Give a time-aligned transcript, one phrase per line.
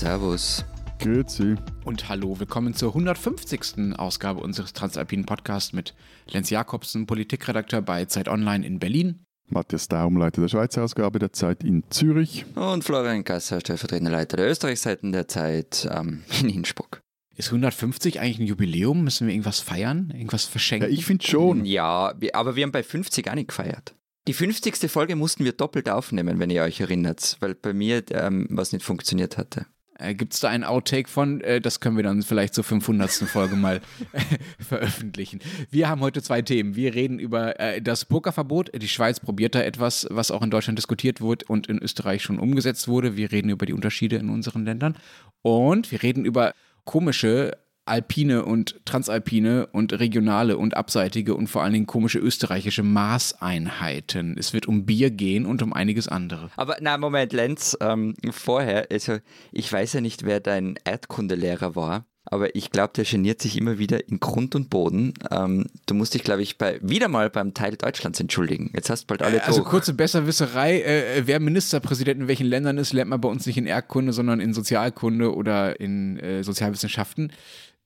[0.00, 0.64] Servus.
[0.98, 1.56] Grüezi.
[1.84, 3.98] Und hallo, willkommen zur 150.
[3.98, 5.94] Ausgabe unseres Transalpinen Podcasts mit
[6.26, 9.26] Lenz Jakobsen, Politikredakteur bei Zeit Online in Berlin.
[9.48, 12.46] Matthias Daum, Leiter der Schweizer Ausgabe der Zeit in Zürich.
[12.54, 17.02] Und Florian Gasser, stellvertretender Leiter der Österreichseiten der Zeit ähm, in Innsbruck.
[17.36, 19.04] Ist 150 eigentlich ein Jubiläum?
[19.04, 20.14] Müssen wir irgendwas feiern?
[20.14, 20.88] Irgendwas verschenken?
[20.88, 21.66] Ja, ich finde schon.
[21.66, 23.94] Ja, aber wir haben bei 50 auch nicht gefeiert.
[24.28, 24.90] Die 50.
[24.90, 28.82] Folge mussten wir doppelt aufnehmen, wenn ihr euch erinnert, weil bei mir ähm, was nicht
[28.82, 29.66] funktioniert hatte.
[30.00, 31.40] Äh, Gibt es da einen Outtake von?
[31.42, 33.10] Äh, das können wir dann vielleicht zur 500.
[33.10, 33.80] Folge mal
[34.58, 35.40] veröffentlichen.
[35.70, 36.74] Wir haben heute zwei Themen.
[36.74, 38.70] Wir reden über äh, das Pokerverbot.
[38.74, 42.38] Die Schweiz probiert da etwas, was auch in Deutschland diskutiert wurde und in Österreich schon
[42.38, 43.16] umgesetzt wurde.
[43.16, 44.96] Wir reden über die Unterschiede in unseren Ländern.
[45.42, 46.54] Und wir reden über
[46.84, 47.56] komische
[47.90, 54.36] alpine und transalpine und regionale und abseitige und vor allen Dingen komische österreichische Maßeinheiten.
[54.38, 56.50] Es wird um Bier gehen und um einiges andere.
[56.56, 59.18] Aber na Moment, Lenz, ähm, vorher, also
[59.52, 63.78] ich weiß ja nicht, wer dein Erdkundelehrer war, aber ich glaube, der geniert sich immer
[63.78, 65.14] wieder in Grund und Boden.
[65.30, 68.70] Ähm, du musst dich, glaube ich, bei, wieder mal beim Teil Deutschlands entschuldigen.
[68.74, 69.70] Jetzt hast du bald alle Also durch.
[69.70, 73.66] kurze Besserwisserei, äh, wer Ministerpräsident in welchen Ländern ist, lernt man bei uns nicht in
[73.66, 77.32] Erdkunde, sondern in Sozialkunde oder in äh, Sozialwissenschaften.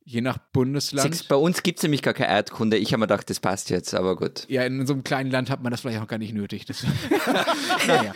[0.06, 1.28] Je nach Bundesland.
[1.28, 2.76] Bei uns gibt es nämlich gar keine Erdkunde.
[2.76, 4.44] Ich habe mir gedacht, das passt jetzt, aber gut.
[4.48, 6.66] ja, in so einem kleinen Land hat man das vielleicht auch gar nicht nötig.
[7.86, 8.14] Naja.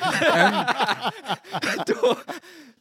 [1.87, 1.95] Du,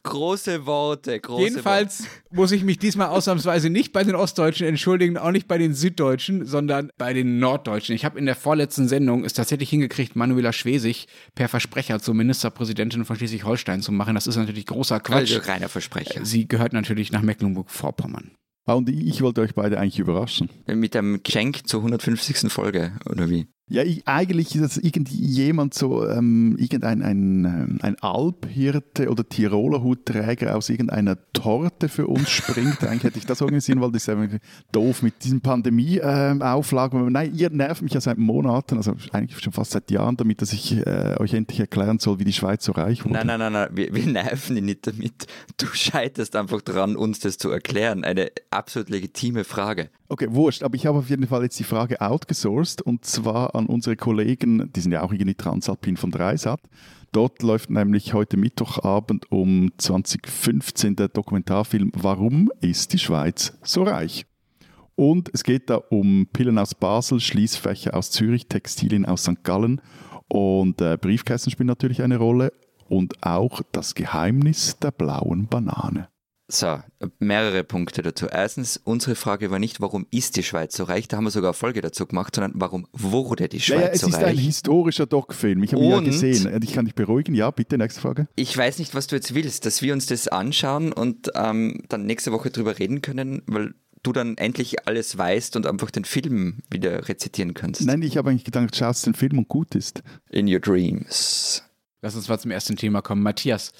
[0.02, 5.30] große Worte, große Jedenfalls muss ich mich diesmal ausnahmsweise nicht bei den Ostdeutschen entschuldigen, auch
[5.30, 7.94] nicht bei den Süddeutschen, sondern bei den Norddeutschen.
[7.94, 13.04] Ich habe in der vorletzten Sendung es tatsächlich hingekriegt, Manuela Schwesig per Versprecher zur Ministerpräsidentin
[13.04, 14.14] von Schleswig-Holstein zu machen.
[14.14, 15.10] Das ist natürlich großer Worte.
[15.10, 15.34] Quatsch.
[15.34, 16.24] Also reiner Versprecher.
[16.24, 18.32] Sie gehört natürlich nach Mecklenburg-Vorpommern.
[18.68, 20.50] Ah, und ich wollte euch beide eigentlich überraschen.
[20.66, 22.52] Mit einem Geschenk zur 150.
[22.52, 23.46] Folge, oder wie?
[23.70, 29.82] Ja, ich, eigentlich ist das irgendjemand so, ähm, irgendein ein, ähm, ein Alphirte oder Tiroler
[29.82, 32.82] Hutträger aus irgendeiner Torte für uns springt.
[32.84, 34.38] eigentlich hätte ich das organisieren wollen, das ist einfach
[34.72, 37.12] doof mit diesen Pandemie-Auflagen.
[37.12, 40.52] Nein, ihr nervt mich ja seit Monaten, also eigentlich schon fast seit Jahren damit, dass
[40.52, 43.14] ich äh, euch endlich erklären soll, wie die Schweiz so reich wurde.
[43.14, 43.68] Nein, nein, nein, nein.
[43.72, 45.26] Wir, wir nerven dich nicht damit.
[45.58, 48.04] Du scheiterst einfach dran, uns das zu erklären.
[48.04, 49.90] Eine absolut legitime Frage.
[50.10, 53.66] Okay, wurscht, aber ich habe auf jeden Fall jetzt die Frage outgesourced und zwar an
[53.66, 56.60] unsere Kollegen, die sind ja auch irgendwie Transalpin von Dreisat.
[57.12, 64.24] Dort läuft nämlich heute Mittwochabend um 2015 der Dokumentarfilm Warum ist die Schweiz so reich?
[64.94, 69.44] Und es geht da um Pillen aus Basel, Schließfächer aus Zürich, Textilien aus St.
[69.44, 69.82] Gallen
[70.28, 72.54] und äh, Briefkästen spielen natürlich eine Rolle
[72.88, 76.08] und auch das Geheimnis der blauen Banane.
[76.50, 76.80] So,
[77.18, 78.26] mehrere Punkte dazu.
[78.26, 81.06] Erstens, unsere Frage war nicht, warum ist die Schweiz so reich?
[81.06, 84.00] Da haben wir sogar eine Folge dazu gemacht, sondern warum wurde die Schweiz ja, es
[84.00, 84.40] so ist ein reich?
[84.40, 85.62] historischer Doc-Film.
[85.62, 86.58] Ich habe ihn ja Und- gesehen.
[86.62, 87.34] Ich kann dich beruhigen.
[87.34, 88.28] Ja, bitte, nächste Frage.
[88.34, 92.06] Ich weiß nicht, was du jetzt willst, dass wir uns das anschauen und ähm, dann
[92.06, 96.60] nächste Woche drüber reden können, weil du dann endlich alles weißt und einfach den Film
[96.70, 97.82] wieder rezitieren kannst.
[97.84, 100.02] Nein, ich habe eigentlich gedacht, schaust den Film und gut ist.
[100.30, 101.62] In your dreams.
[102.00, 103.22] Lass uns mal zum ersten Thema kommen.
[103.22, 103.72] Matthias,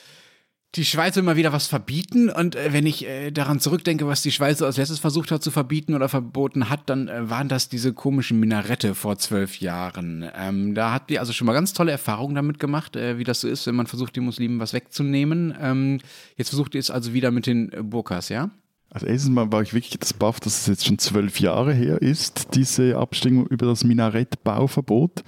[0.74, 4.30] die Schweiz mal wieder was verbieten und äh, wenn ich äh, daran zurückdenke, was die
[4.30, 7.94] Schweiz als letztes versucht hat zu verbieten oder verboten hat, dann äh, waren das diese
[7.94, 10.28] komischen Minarette vor zwölf Jahren.
[10.36, 13.40] Ähm, da hat die also schon mal ganz tolle Erfahrungen damit gemacht, äh, wie das
[13.40, 15.54] so ist, wenn man versucht, den Muslimen was wegzunehmen.
[15.58, 16.00] Ähm,
[16.36, 18.50] jetzt versucht ihr es also wieder mit den Burkas, ja?
[18.90, 22.00] Also erstens mal war ich wirklich das Baff, dass es jetzt schon zwölf Jahre her
[22.00, 25.24] ist, diese Abstimmung über das Minarettbauverbot.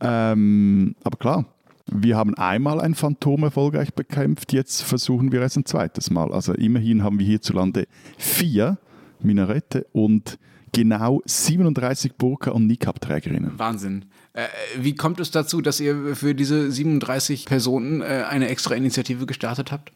[0.00, 1.46] Ähm, aber klar,
[1.90, 6.32] wir haben einmal ein Phantom erfolgreich bekämpft, jetzt versuchen wir es ein zweites Mal.
[6.32, 8.78] Also immerhin haben wir hierzulande vier
[9.20, 10.38] Minarette und
[10.72, 13.58] genau 37 Burka- und Niqab-Trägerinnen.
[13.58, 14.06] Wahnsinn.
[14.32, 14.46] Äh,
[14.78, 19.72] wie kommt es dazu, dass ihr für diese 37 Personen äh, eine extra Initiative gestartet
[19.72, 19.92] habt?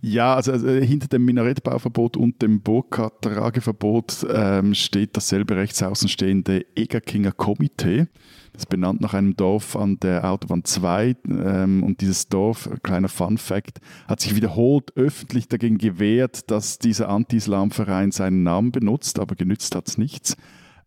[0.00, 8.08] Ja, also äh, hinter dem Minarettbauverbot und dem Burka-Trageverbot ähm, steht dasselbe rechtsaußenstehende Egerkinger Komitee.
[8.52, 11.16] Das ist benannt nach einem Dorf an der Autobahn 2.
[11.26, 17.08] Ähm, und dieses Dorf, kleiner Fun Fact, hat sich wiederholt öffentlich dagegen gewehrt, dass dieser
[17.08, 20.36] Anti-Islam-Verein seinen Namen benutzt, aber genützt hat es nichts.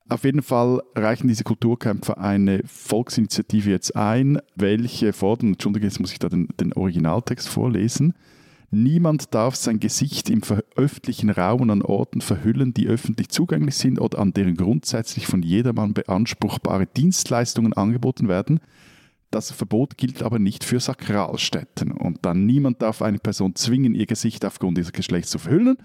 [0.07, 6.11] Auf jeden Fall reichen diese Kulturkämpfer eine Volksinitiative jetzt ein, welche fordern, entschuldige, jetzt muss
[6.11, 8.13] ich da den, den Originaltext vorlesen,
[8.71, 10.41] Niemand darf sein Gesicht im
[10.75, 15.43] öffentlichen Raum und an Orten verhüllen, die öffentlich zugänglich sind oder an deren grundsätzlich von
[15.43, 18.59] jedermann beanspruchbare Dienstleistungen angeboten werden.
[19.31, 21.91] Das Verbot gilt aber nicht für Sakralstätten.
[21.91, 25.77] Und dann niemand darf eine Person zwingen, ihr Gesicht aufgrund ihres Geschlechts zu verhüllen.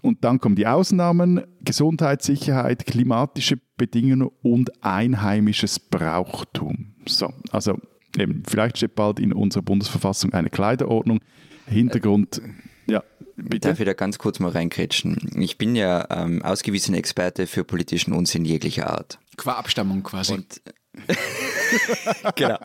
[0.00, 6.94] Und dann kommen die Ausnahmen, Gesundheit, Sicherheit, klimatische Bedingungen und einheimisches Brauchtum.
[7.06, 7.78] So, also
[8.16, 11.20] eben, vielleicht steht bald in unserer Bundesverfassung eine Kleiderordnung.
[11.66, 12.42] Hintergrund,
[12.86, 13.02] ja,
[13.36, 13.68] Bitte?
[13.68, 15.30] Darf ich da ganz kurz mal reinkrätschen?
[15.36, 19.18] Ich bin ja ähm, ausgewiesener Experte für politischen Unsinn jeglicher Art.
[19.36, 20.34] Qua Abstammung quasi.
[20.34, 20.60] Und
[22.36, 22.58] genau.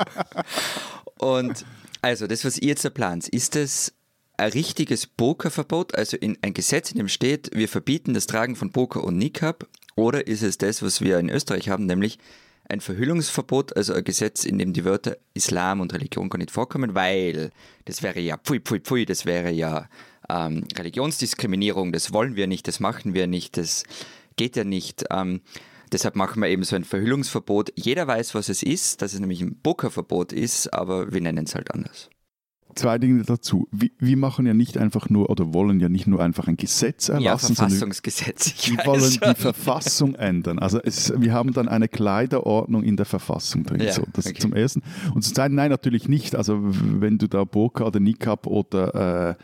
[1.17, 1.65] Und
[2.01, 3.93] also, das, was ihr jetzt da plant, ist das
[4.37, 8.71] ein richtiges Burka-Verbot, also in ein Gesetz, in dem steht, wir verbieten das Tragen von
[8.71, 12.19] Burka und Niqab, oder ist es das, was wir in Österreich haben, nämlich
[12.69, 16.95] ein Verhüllungsverbot, also ein Gesetz, in dem die Wörter Islam und Religion gar nicht vorkommen,
[16.95, 17.51] weil
[17.85, 19.87] das wäre ja pfui, pfui, pfui, das wäre ja
[20.29, 23.83] ähm, Religionsdiskriminierung, das wollen wir nicht, das machen wir nicht, das
[24.35, 25.05] geht ja nicht.
[25.11, 25.41] Ähm,
[25.91, 27.71] deshalb machen wir eben so ein Verhüllungsverbot.
[27.75, 31.55] Jeder weiß, was es ist, dass es nämlich ein Burka-Verbot ist, aber wir nennen es
[31.55, 32.09] halt anders
[32.77, 33.67] zwei Dinge dazu.
[33.71, 37.09] Wir, wir, machen ja nicht einfach nur oder wollen ja nicht nur einfach ein Gesetz
[37.09, 38.69] erlassen, ja, Verfassungsgesetz.
[38.69, 40.59] wir wollen die Verfassung ändern.
[40.59, 43.81] Also es, wir haben dann eine Kleiderordnung in der Verfassung drin.
[43.81, 44.39] Ja, so, das okay.
[44.39, 44.81] zum ersten.
[45.13, 46.35] Und zum zweiten, nein, natürlich nicht.
[46.35, 49.43] Also wenn du da Burka oder Niqab oder äh,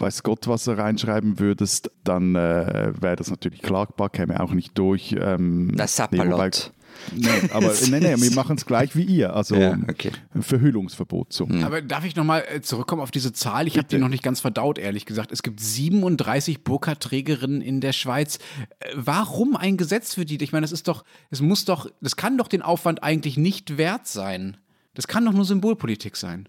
[0.00, 5.14] weiß Gott was reinschreiben würdest, dann äh, wäre das natürlich klagbar, käme auch nicht durch.
[5.18, 6.72] Ähm, das Sapperlot.
[7.14, 9.34] Nein, aber nein, nein, wir machen es gleich wie ihr.
[9.34, 10.12] Also ja, okay.
[10.40, 11.32] Verhüllungsverbot.
[11.32, 11.46] So.
[11.46, 11.64] Mhm.
[11.64, 13.66] Aber darf ich nochmal äh, zurückkommen auf diese Zahl?
[13.66, 15.32] Ich habe die noch nicht ganz verdaut, ehrlich gesagt.
[15.32, 18.38] Es gibt 37 Burka-Trägerinnen in der Schweiz.
[18.80, 20.42] Äh, warum ein Gesetz für die?
[20.42, 23.76] Ich meine, das ist doch, es muss doch, das kann doch den Aufwand eigentlich nicht
[23.76, 24.56] wert sein.
[24.94, 26.48] Das kann doch nur Symbolpolitik sein.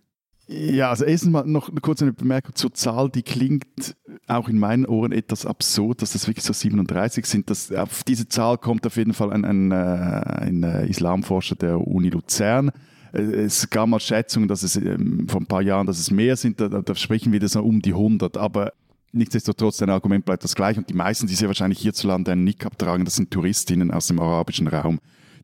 [0.51, 2.53] Ja, also erstens mal noch kurz eine Bemerkung.
[2.55, 3.95] Zur Zahl, die klingt
[4.27, 7.49] auch in meinen Ohren etwas absurd, dass das wirklich so 37 sind.
[7.49, 11.79] Das, auf diese Zahl kommt auf jeden Fall ein, ein, äh, ein äh, Islamforscher der
[11.79, 12.71] Uni Luzern.
[13.13, 16.59] Es gab mal Schätzungen, dass es ähm, vor ein paar Jahren, dass es mehr sind,
[16.59, 18.73] da, da sprechen wir das um die 100, aber
[19.13, 20.81] nichtsdestotrotz, dein Argument bleibt das gleiche.
[20.81, 24.19] Und die meisten, die sehr wahrscheinlich hierzulande einen Nick abtragen, das sind Touristinnen aus dem
[24.19, 24.99] arabischen Raum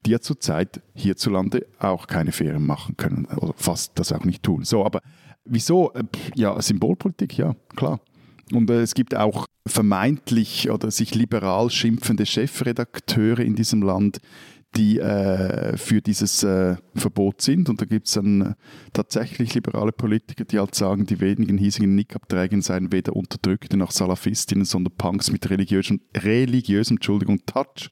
[0.05, 4.63] die ja zurzeit hierzulande auch keine Ferien machen können oder fast das auch nicht tun.
[4.63, 5.01] So, aber
[5.45, 5.93] wieso?
[5.93, 6.03] Äh,
[6.35, 7.99] ja, Symbolpolitik, ja, klar.
[8.51, 14.19] Und äh, es gibt auch vermeintlich oder sich liberal schimpfende Chefredakteure in diesem Land,
[14.75, 17.69] die äh, für dieses äh, Verbot sind.
[17.69, 18.53] Und da gibt es dann äh,
[18.93, 24.65] tatsächlich liberale Politiker, die halt sagen, die wenigen hiesigen Nickabträgen seien weder Unterdrückte noch Salafistinnen,
[24.65, 27.89] sondern Punks mit religiösem, religiösem Entschuldigung, Touch.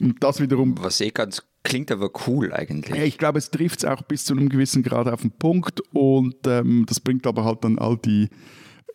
[0.00, 0.74] Und das wiederum.
[0.78, 3.02] Was eh ganz klingt aber cool eigentlich.
[3.02, 6.46] Ich glaube, es trifft es auch bis zu einem gewissen Grad auf den Punkt und
[6.46, 8.28] ähm, das bringt aber halt dann all die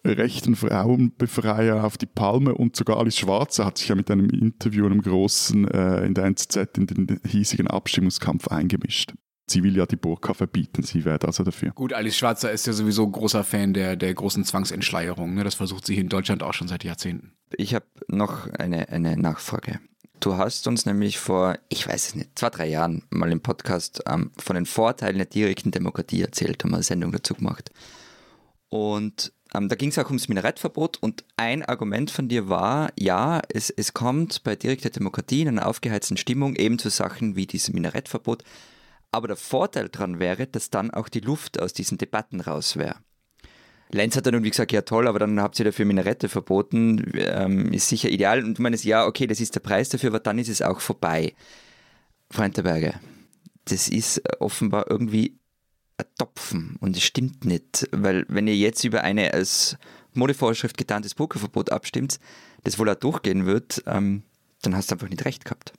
[0.06, 4.86] rechten Frauenbefreier auf die Palme und sogar Alice Schwarzer hat sich ja mit einem Interview,
[4.86, 9.14] einem großen äh, in der NZZ in den hiesigen Abstimmungskampf eingemischt.
[9.48, 11.72] Sie will ja die Burka verbieten, sie wäre also dafür.
[11.72, 15.36] Gut, Alice Schwarzer ist ja sowieso ein großer Fan der, der großen Zwangsentschleierung.
[15.36, 15.44] Ne?
[15.44, 17.34] Das versucht sie hier in Deutschland auch schon seit Jahrzehnten.
[17.58, 19.82] Ich habe noch eine, eine Nachfrage.
[20.22, 24.04] Du hast uns nämlich vor, ich weiß es nicht, zwei, drei Jahren mal im Podcast
[24.08, 27.72] ähm, von den Vorteilen der direkten Demokratie erzählt, haben eine Sendung dazu gemacht.
[28.70, 33.42] Und ähm, da ging es auch ums Minarettverbot und ein Argument von dir war, ja,
[33.50, 37.74] es, es kommt bei direkter Demokratie in einer aufgeheizten Stimmung eben zu Sachen wie diesem
[37.74, 38.44] Minarettverbot.
[39.12, 42.98] Aber der Vorteil daran wäre, dass dann auch die Luft aus diesen Debatten raus wäre.
[43.92, 47.74] Lenz hat dann irgendwie gesagt, ja toll, aber dann habt ihr dafür Minarette verboten, ähm,
[47.74, 48.44] ist sicher ideal.
[48.44, 50.80] Und du meinst, ja, okay, das ist der Preis dafür, aber dann ist es auch
[50.80, 51.34] vorbei.
[52.30, 52.94] Freund der Berge,
[53.66, 55.38] das ist offenbar irgendwie
[55.98, 59.78] ein Topfen und es stimmt nicht, weil wenn ihr jetzt über eine als
[60.14, 62.20] Modevorschrift getarntes Pokerverbot abstimmt,
[62.64, 64.24] das wohl auch durchgehen wird, ähm,
[64.62, 65.74] dann hast du einfach nicht recht gehabt.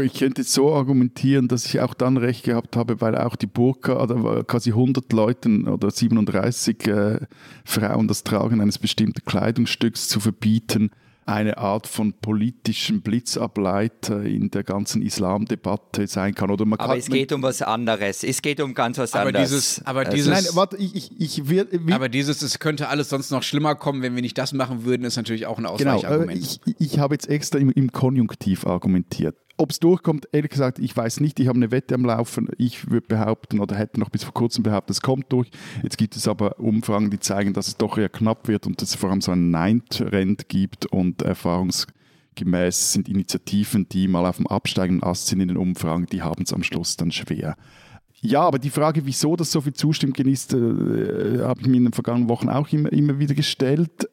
[0.00, 3.48] Ich könnte jetzt so argumentieren, dass ich auch dann recht gehabt habe, weil auch die
[3.48, 7.18] Burka, oder quasi 100 Leuten oder 37 äh,
[7.64, 10.90] Frauen das Tragen eines bestimmten Kleidungsstücks zu verbieten,
[11.26, 16.50] eine Art von politischem Blitzableiter in der ganzen Islamdebatte sein kann.
[16.50, 18.22] Oder man aber kann, es geht um was anderes.
[18.22, 19.50] Es geht um ganz was aber anderes.
[19.50, 23.08] Dieses, aber also dieses, nein, warte, ich, ich, ich will, aber dieses, es könnte alles
[23.08, 26.40] sonst noch schlimmer kommen, wenn wir nicht das machen würden, ist natürlich auch ein Ausweichargument.
[26.40, 29.36] Genau, ich, ich habe jetzt extra im, im Konjunktiv argumentiert.
[29.56, 31.38] Ob es durchkommt, ehrlich gesagt, ich weiß nicht.
[31.38, 32.48] Ich habe eine Wette am Laufen.
[32.58, 35.50] Ich würde behaupten oder hätte noch bis vor kurzem behauptet, es kommt durch.
[35.82, 38.90] Jetzt gibt es aber Umfragen, die zeigen, dass es doch eher knapp wird und dass
[38.90, 44.48] es vor allem so einen Nein-Trend gibt und erfahrungsgemäß sind Initiativen, die mal auf dem
[44.48, 47.56] absteigenden Ast sind in den Umfragen, die haben es am Schluss dann schwer.
[48.20, 50.56] Ja, aber die Frage, wieso das so viel Zustimmung genießt, äh,
[51.42, 54.08] habe ich mir in den vergangenen Wochen auch immer, immer wieder gestellt.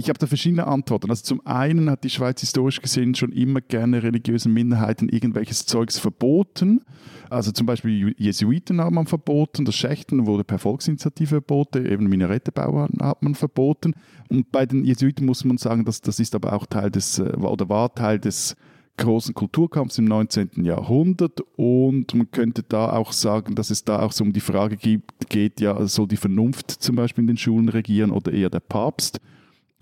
[0.00, 1.10] Ich habe da verschiedene Antworten.
[1.10, 5.98] Also zum einen hat die Schweiz historisch gesehen schon immer gerne religiösen Minderheiten irgendwelches Zeugs
[5.98, 6.80] verboten.
[7.28, 12.88] Also zum Beispiel Jesuiten haben man verboten, das Schächten wurde per Volksinitiative verboten, eben Minarettebau
[13.02, 13.92] hat man verboten.
[14.30, 17.32] Und bei den Jesuiten muss man sagen, dass das ist aber auch Teil des, äh,
[17.36, 18.56] oder war Teil des
[18.96, 20.64] großen Kulturkampfs im 19.
[20.64, 24.78] Jahrhundert und man könnte da auch sagen, dass es da auch so um die Frage
[24.78, 28.60] gibt, geht, ja, soll die Vernunft zum Beispiel in den Schulen regieren oder eher der
[28.60, 29.20] Papst?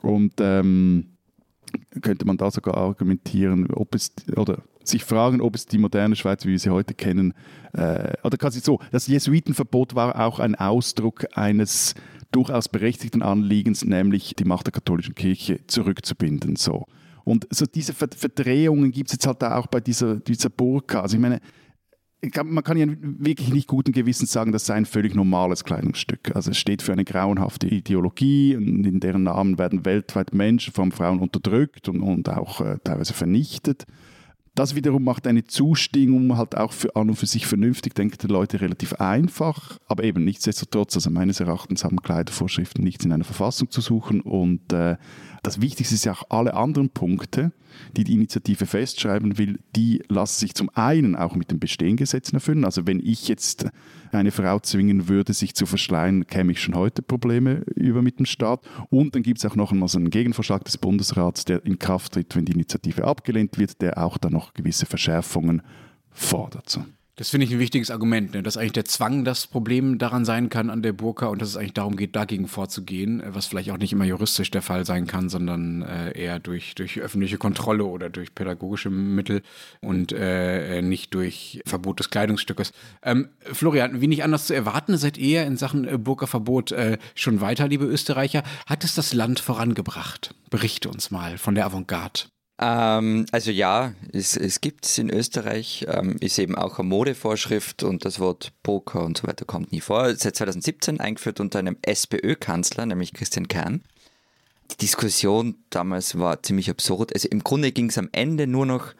[0.03, 1.17] Und ähm,
[2.01, 6.45] könnte man da sogar argumentieren, ob es oder sich fragen, ob es die moderne Schweiz,
[6.45, 7.35] wie wir sie heute kennen,
[7.75, 11.95] äh, oder quasi so, das Jesuitenverbot war auch ein Ausdruck eines
[12.33, 16.57] durchaus berechtigten Anliegens, nämlich die Macht der katholischen Kirche zurückzubinden.
[16.57, 16.87] So.
[17.25, 21.01] Und so diese Verdrehungen gibt es jetzt halt auch bei dieser, dieser Burka.
[21.01, 21.41] Also ich meine,
[22.45, 26.35] man kann ja wirklich nicht guten Gewissens sagen, das sei ein völlig normales Kleidungsstück.
[26.35, 30.83] Also es steht für eine grauenhafte Ideologie und in deren Namen werden weltweit Menschen, vor
[30.83, 33.87] allem Frauen, unterdrückt und, und auch äh, teilweise vernichtet.
[34.57, 38.27] Das wiederum macht eine Zustimmung halt auch für an und für sich vernünftig, denkt die
[38.27, 43.71] Leute relativ einfach, aber eben nichtsdestotrotz, also meines Erachtens haben Kleidervorschriften nichts in einer Verfassung
[43.71, 44.97] zu suchen und äh,
[45.49, 47.53] das Wichtigste ist ja auch alle anderen Punkte,
[47.97, 52.37] die die Initiative festschreiben will, die lassen sich zum einen auch mit den bestehenden Gesetzen
[52.37, 52.67] erfüllen.
[52.67, 53.67] Also wenn ich jetzt
[54.13, 58.27] eine Frau zwingen würde, sich zu verschleiern, käme ich schon heute Probleme über mit dem
[58.27, 58.61] Staat.
[58.91, 62.13] Und dann gibt es auch noch einmal so einen Gegenvorschlag des Bundesrats, der in Kraft
[62.13, 65.63] tritt, wenn die Initiative abgelehnt wird, der auch dann noch gewisse Verschärfungen
[66.11, 66.79] fordert.
[67.19, 68.45] Das finde ich ein wichtiges Argument, ne?
[68.45, 71.57] dass eigentlich der Zwang das Problem daran sein kann an der Burka und dass es
[71.57, 75.29] eigentlich darum geht, dagegen vorzugehen, was vielleicht auch nicht immer juristisch der Fall sein kann,
[75.29, 79.43] sondern äh, eher durch, durch öffentliche Kontrolle oder durch pädagogische Mittel
[79.81, 82.71] und äh, nicht durch Verbot des Kleidungsstückes.
[83.03, 87.41] Ähm, Florian, wie nicht anders zu erwarten, seid ihr in Sachen äh, Burka-Verbot äh, schon
[87.41, 88.45] weiter, liebe Österreicher.
[88.67, 90.37] Hat es das Land vorangebracht?
[90.51, 92.29] Berichte uns mal von der Avantgarde.
[92.61, 97.85] Ähm, also ja, es, es gibt es in Österreich, ähm, ist eben auch eine Modevorschrift
[97.85, 100.15] und das Wort Poker und so weiter kommt nie vor.
[100.17, 103.83] Seit 2017 eingeführt unter einem SPÖ-Kanzler, nämlich Christian Kern.
[104.73, 107.15] Die Diskussion damals war ziemlich absurd.
[107.15, 108.93] Also im Grunde ging es am Ende nur noch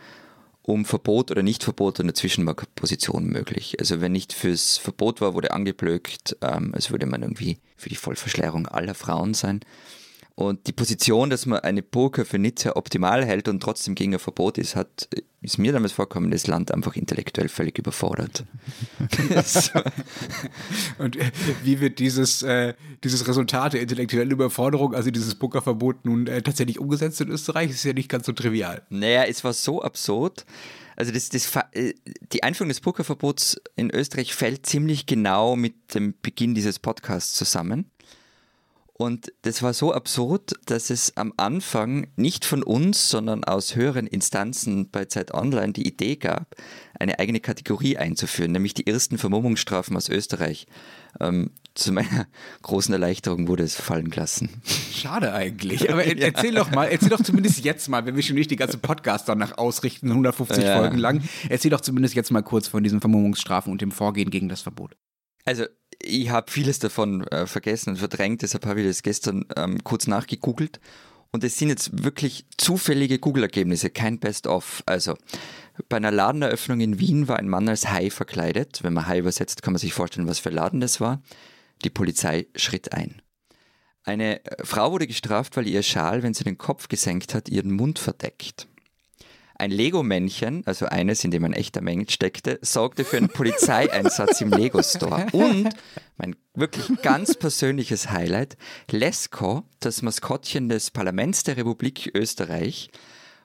[0.63, 3.77] um Verbot oder Nichtverbot und dazwischen war Position möglich.
[3.81, 7.97] Also wenn nicht fürs Verbot war, wurde angeblökt, ähm, als würde man irgendwie für die
[7.97, 9.61] Vollverschleierung aller Frauen sein.
[10.39, 14.15] Und die Position, dass man eine Burka für nicht sehr optimal hält und trotzdem gegen
[14.15, 15.09] ein Verbot ist, hat,
[15.41, 18.45] ist mir damals vorkommen, das Land einfach intellektuell völlig überfordert.
[20.99, 21.33] und äh,
[21.65, 26.79] wie wird dieses, äh, dieses Resultat der intellektuellen Überforderung, also dieses Burka-Verbot nun äh, tatsächlich
[26.79, 27.71] umgesetzt in Österreich?
[27.71, 28.83] Das ist ja nicht ganz so trivial.
[28.91, 30.47] Naja, es war so absurd.
[30.95, 31.95] Also das, das, äh,
[32.33, 37.91] die Einführung des Burka-Verbots in Österreich fällt ziemlich genau mit dem Beginn dieses Podcasts zusammen.
[39.01, 44.09] Und das war so absurd, dass es am Anfang nicht von uns, sondern aus höheren
[44.09, 46.57] Instanzen bei Zeit Online die Idee gab,
[46.99, 50.67] eine eigene Kategorie einzuführen, nämlich die ersten Vermummungsstrafen aus Österreich.
[51.21, 52.27] Ähm, zu meiner
[52.63, 54.61] großen Erleichterung wurde es fallen gelassen.
[54.93, 55.89] Schade eigentlich.
[55.93, 56.15] Aber ja.
[56.15, 59.29] erzähl doch mal, erzähl doch zumindest jetzt mal, wenn wir schon nicht die ganze Podcast
[59.29, 60.77] danach ausrichten, 150 ja.
[60.77, 64.49] Folgen lang, erzähl doch zumindest jetzt mal kurz von diesen Vermummungsstrafen und dem Vorgehen gegen
[64.49, 64.97] das Verbot.
[65.45, 65.67] Also
[66.03, 70.07] ich habe vieles davon äh, vergessen und verdrängt, deshalb habe ich das gestern ähm, kurz
[70.07, 70.81] nachgegoogelt.
[71.31, 74.83] Und es sind jetzt wirklich zufällige Google-Ergebnisse, kein Best-of.
[74.87, 75.15] Also,
[75.89, 78.83] bei einer Ladeneröffnung in Wien war ein Mann als Hai verkleidet.
[78.83, 81.23] Wenn man Hai übersetzt, kann man sich vorstellen, was für Laden das war.
[81.85, 83.21] Die Polizei schritt ein.
[84.05, 87.73] Eine äh, Frau wurde gestraft, weil ihr Schal, wenn sie den Kopf gesenkt hat, ihren
[87.73, 88.67] Mund verdeckt.
[89.61, 94.51] Ein Lego-Männchen, also eines, in dem ein echter Mensch steckte, sorgte für einen Polizeieinsatz im
[94.51, 95.27] Lego-Store.
[95.33, 95.71] Und
[96.17, 98.57] mein wirklich ganz persönliches Highlight,
[98.91, 102.89] Lesko, das Maskottchen des Parlaments der Republik Österreich,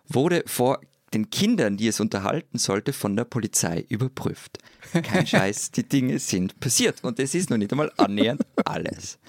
[0.08, 0.82] wurde vor
[1.14, 4.60] den Kindern, die es unterhalten sollte, von der Polizei überprüft.
[4.92, 7.04] Kein Scheiß, die Dinge sind passiert.
[7.04, 9.20] Und das ist noch nicht einmal annähernd alles.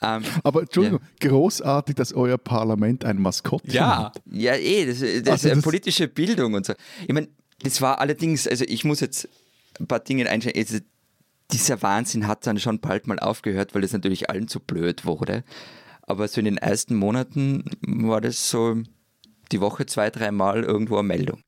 [0.00, 1.28] Ähm, Aber Entschuldigung, ja.
[1.28, 4.04] großartig, dass euer Parlament ein Maskottchen ja.
[4.04, 4.22] hat.
[4.30, 6.74] Ja, eh, das, das also ist das politische Bildung und so.
[7.06, 7.28] Ich meine,
[7.60, 9.28] das war allerdings, also ich muss jetzt
[9.80, 10.56] ein paar Dinge einstellen.
[10.56, 10.78] Also,
[11.50, 15.44] dieser Wahnsinn hat dann schon bald mal aufgehört, weil es natürlich allen zu blöd wurde.
[16.02, 18.76] Aber so in den ersten Monaten war das so
[19.50, 21.42] die Woche zwei, dreimal irgendwo eine Meldung.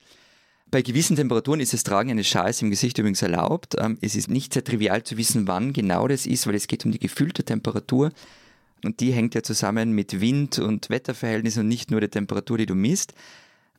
[0.71, 3.75] Bei gewissen Temperaturen ist das Tragen eines Schals im Gesicht übrigens erlaubt.
[3.79, 6.85] Ähm, es ist nicht sehr trivial zu wissen, wann genau das ist, weil es geht
[6.85, 8.12] um die gefühlte Temperatur.
[8.85, 12.67] Und die hängt ja zusammen mit Wind und Wetterverhältnissen und nicht nur der Temperatur, die
[12.67, 13.15] du misst.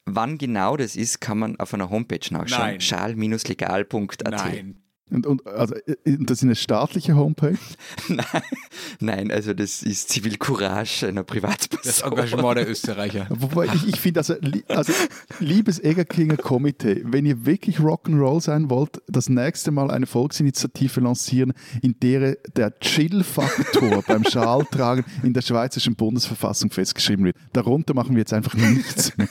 [0.05, 2.81] Wann genau das ist, kann man auf einer Homepage nachschauen.
[2.81, 4.31] Schal-legal.at.
[4.31, 4.80] Nein.
[5.12, 5.75] Und, und also,
[6.06, 7.58] das ist eine staatliche Homepage?
[8.08, 8.25] Nein,
[9.00, 11.80] nein, also das ist Zivilcourage einer Privatperson.
[11.84, 13.27] Das Engagement der Österreicher.
[13.30, 14.36] Wobei ich, ich finde, also,
[14.70, 14.94] also,
[15.39, 21.53] liebes Egerkinger Komitee, wenn ihr wirklich Rock'n'Roll sein wollt, das nächste Mal eine Volksinitiative lancieren,
[21.82, 27.36] in der der Chill-Faktor beim Schaltragen in der schweizerischen Bundesverfassung festgeschrieben wird.
[27.51, 29.27] Darunter machen wir jetzt einfach nichts mehr.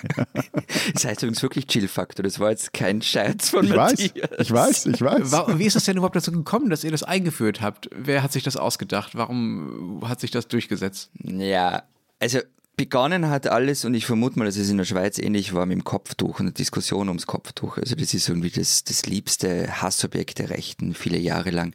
[0.93, 4.31] Das heißt übrigens wirklich Chill-Faktor, das war jetzt kein Scherz von Ich weiß, Matthias.
[4.39, 5.33] ich weiß, ich weiß.
[5.59, 7.89] Wie ist es denn überhaupt dazu gekommen, dass ihr das eingeführt habt?
[7.95, 9.15] Wer hat sich das ausgedacht?
[9.15, 11.11] Warum hat sich das durchgesetzt?
[11.23, 11.85] Ja,
[12.19, 12.41] also
[12.77, 15.77] begonnen hat alles und ich vermute mal, dass es in der Schweiz ähnlich war mit
[15.77, 17.79] dem Kopftuch und der Diskussion ums Kopftuch.
[17.79, 21.75] Also das ist irgendwie das, das liebste Hassobjekt der Rechten, viele Jahre lang.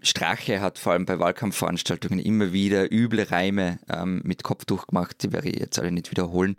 [0.00, 5.32] Strache hat vor allem bei Wahlkampfveranstaltungen immer wieder üble Reime ähm, mit Kopftuch gemacht, die
[5.32, 6.56] werde ich jetzt alle nicht wiederholen.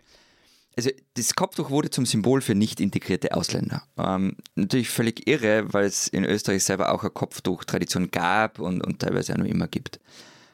[0.76, 3.82] Also das Kopftuch wurde zum Symbol für nicht integrierte Ausländer.
[3.98, 9.00] Ähm, natürlich völlig irre, weil es in Österreich selber auch eine Kopftuch-Tradition gab und, und
[9.00, 10.00] teilweise auch noch immer gibt.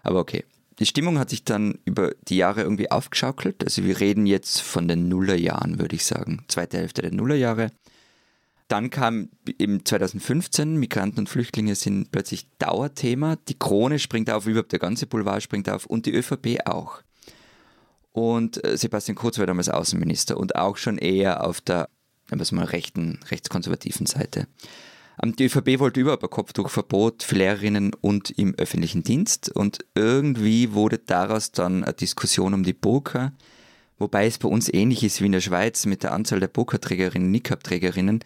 [0.02, 0.44] Aber okay.
[0.78, 3.64] Die Stimmung hat sich dann über die Jahre irgendwie aufgeschaukelt.
[3.64, 6.44] Also wir reden jetzt von den Nullerjahren, würde ich sagen.
[6.48, 7.70] Zweite Hälfte der Nullerjahre.
[8.68, 13.36] Dann kam eben 2015, Migranten und Flüchtlinge sind plötzlich Dauerthema.
[13.48, 17.00] Die Krone springt auf, überhaupt der ganze Boulevard springt auf und die ÖVP auch.
[18.16, 21.90] Und äh, Sebastian Kurz war damals Außenminister und auch schon eher auf der,
[22.30, 24.46] es mal, rechten, rechtskonservativen Seite.
[25.22, 30.96] Die ÖVP wollte überhaupt ein Kopftuchverbot für Lehrerinnen und im öffentlichen Dienst und irgendwie wurde
[30.96, 33.34] daraus dann eine Diskussion um die Burka,
[33.98, 37.30] wobei es bei uns ähnlich ist wie in der Schweiz mit der Anzahl der Burka-Trägerinnen,
[37.30, 38.20] Niqab-Trägerinnen.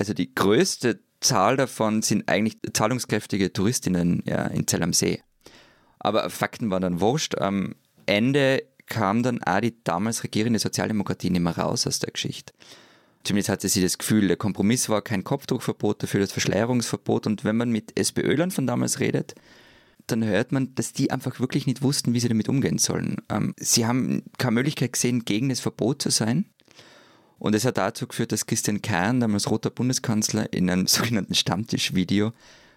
[0.00, 5.22] Also die größte Zahl davon sind eigentlich zahlungskräftige Touristinnen ja, in Zell am See.
[6.00, 7.38] Aber Fakten waren dann wurscht.
[7.38, 12.52] Am Ende kam dann auch die damals regierende Sozialdemokratie nicht mehr raus aus der Geschichte.
[13.24, 17.26] Zumindest hatte sie das Gefühl, der Kompromiss war kein Kopftuchverbot, dafür das Verschleierungsverbot.
[17.26, 19.34] Und wenn man mit SPÖlern von damals redet,
[20.06, 23.16] dann hört man, dass die einfach wirklich nicht wussten, wie sie damit umgehen sollen.
[23.28, 26.46] Ähm, sie haben keine Möglichkeit gesehen, gegen das Verbot zu sein.
[27.40, 32.32] Und es hat dazu geführt, dass Christian Kern, damals roter Bundeskanzler, in einem sogenannten Stammtischvideo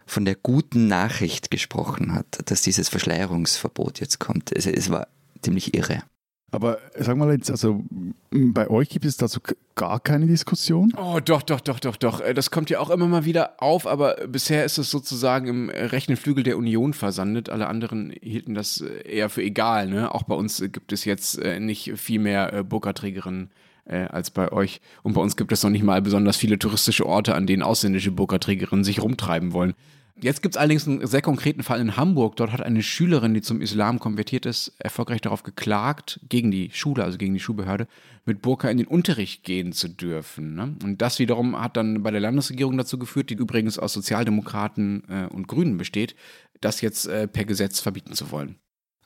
[0.08, 4.52] von der guten Nachricht gesprochen hat, dass dieses Verschleierungsverbot jetzt kommt.
[4.52, 5.08] Es, es war
[5.42, 6.04] ziemlich irre.
[6.52, 7.84] Aber sag mal jetzt, also
[8.32, 9.40] bei euch gibt es dazu
[9.76, 10.92] gar keine Diskussion?
[10.98, 12.22] Oh, doch, doch, doch, doch, doch.
[12.22, 15.70] Äh, Das kommt ja auch immer mal wieder auf, aber bisher ist es sozusagen im
[15.70, 17.50] äh, rechten Flügel der Union versandet.
[17.50, 19.88] Alle anderen hielten das äh, eher für egal.
[19.90, 20.14] Ne?
[20.14, 23.52] Auch bei uns äh, gibt es jetzt äh, nicht viel mehr äh, Burka-Trägerinnen
[23.86, 24.82] äh, als bei euch.
[25.04, 28.12] Und bei uns gibt es noch nicht mal besonders viele touristische Orte, an denen ausländische
[28.12, 29.76] Burka-Trägerinnen sich rumtreiben wollen.
[30.22, 32.36] Jetzt gibt es allerdings einen sehr konkreten Fall in Hamburg.
[32.36, 37.04] Dort hat eine Schülerin, die zum Islam konvertiert ist, erfolgreich darauf geklagt, gegen die Schule,
[37.04, 37.88] also gegen die Schulbehörde,
[38.26, 40.56] mit Burka in den Unterricht gehen zu dürfen.
[40.56, 40.76] Ne?
[40.84, 45.34] Und das wiederum hat dann bei der Landesregierung dazu geführt, die übrigens aus Sozialdemokraten äh,
[45.34, 46.16] und Grünen besteht,
[46.60, 48.58] das jetzt äh, per Gesetz verbieten zu wollen.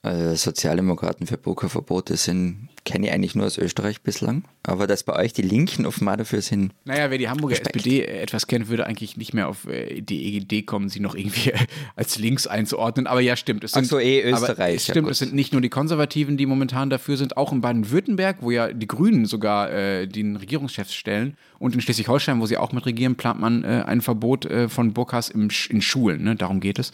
[0.06, 4.44] Also Sozialdemokraten für Burka-Verbote sind, kenne ich eigentlich nur aus Österreich bislang.
[4.63, 7.78] Aber dass bei euch die Linken offenbar dafür sind, Naja, wer die Hamburger Respekt.
[7.78, 11.54] SPD etwas kennt, würde eigentlich nicht mehr auf äh, die Idee kommen, sie noch irgendwie
[11.96, 13.08] als links einzuordnen.
[13.08, 13.63] Aber ja, stimmt.
[13.63, 15.12] Es Ach so, eh Österreich, Es ja stimmt, gut.
[15.13, 18.74] es sind nicht nur die Konservativen, die momentan dafür sind, auch in Baden-Württemberg, wo ja
[18.74, 21.38] die Grünen sogar äh, den Regierungschef stellen.
[21.60, 24.92] Und in Schleswig-Holstein, wo sie auch mit regieren, plant man äh, ein Verbot äh, von
[24.92, 26.26] Burkas im, in Schulen.
[26.26, 26.36] Ne?
[26.36, 26.92] Darum geht es.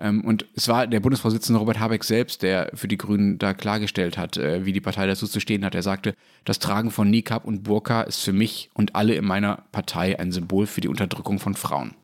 [0.00, 4.16] Ähm, und es war der Bundesvorsitzende Robert Habeck selbst, der für die Grünen da klargestellt
[4.16, 5.74] hat, äh, wie die Partei dazu zu stehen hat.
[5.74, 9.64] Er sagte, das Tragen von Niqab und Burka ist für mich und alle in meiner
[9.72, 11.94] Partei ein Symbol für die Unterdrückung von Frauen.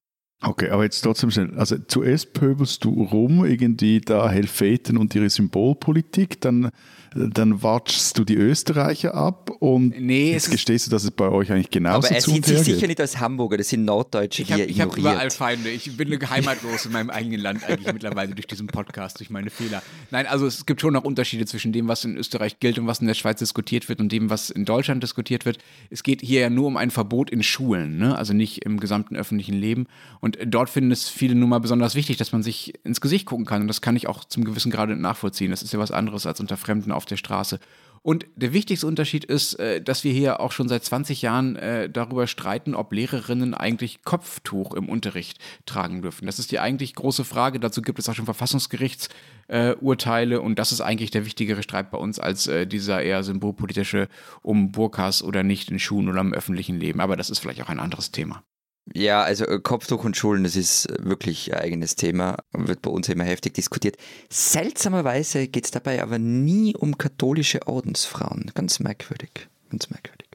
[0.42, 1.54] Okay, aber jetzt trotzdem schnell.
[1.56, 6.70] Also zuerst pöbelst du rum, irgendwie da Helveten und ihre Symbolpolitik, dann,
[7.16, 11.11] dann watschst du die Österreicher ab und Nee, es jetzt ist- gestehst du, dass es
[11.11, 13.57] bei euch eigentlich genauso aber er zu sieht und sich her sicher nicht als Hamburger,
[13.57, 15.31] das sind Norddeutsche, Ich die habe er ich hab überall.
[15.31, 15.70] Feinde.
[15.70, 19.83] Ich bin heimatlos in meinem eigenen Land eigentlich mittlerweile durch diesen Podcast, durch meine Fehler.
[20.11, 23.00] Nein, also es gibt schon noch Unterschiede zwischen dem, was in Österreich gilt und was
[23.00, 25.59] in der Schweiz diskutiert wird und dem, was in Deutschland diskutiert wird.
[25.90, 28.16] Es geht hier ja nur um ein Verbot in Schulen, ne?
[28.16, 29.87] also nicht im gesamten öffentlichen Leben.
[30.20, 33.46] Und dort finden es viele nun mal besonders wichtig, dass man sich ins Gesicht gucken
[33.46, 33.62] kann.
[33.62, 35.50] Und das kann ich auch zum gewissen Grade nachvollziehen.
[35.50, 37.59] Das ist ja was anderes als unter Fremden auf der Straße.
[38.07, 41.90] Und der wichtigste Unterschied ist, äh, dass wir hier auch schon seit 20 Jahren äh,
[41.90, 46.27] darüber streiten, ob Lehrerinnen eigentlich Kopftuch im Unterricht tragen dürfen.
[46.27, 47.59] Das ist die eigentlich große Frage.
[47.59, 51.99] Dazu gibt es auch schon Verfassungsgerichtsurteile äh, und das ist eigentlich der wichtigere Streit bei
[51.99, 54.07] uns als dieser eher symbolpolitische
[54.42, 57.01] um Burkas oder nicht in Schulen oder im öffentlichen Leben.
[57.01, 58.45] Aber das ist vielleicht auch ein anderes Thema.
[58.94, 62.90] Ja, also äh, Kopftuch und Schulen, das ist äh, wirklich ein eigenes Thema, wird bei
[62.90, 63.96] uns immer heftig diskutiert.
[64.31, 68.53] Seltsamerweise geht es dabei aber nie um katholische Ordensfrauen.
[68.55, 70.27] Ganz merkwürdig, ganz merkwürdig.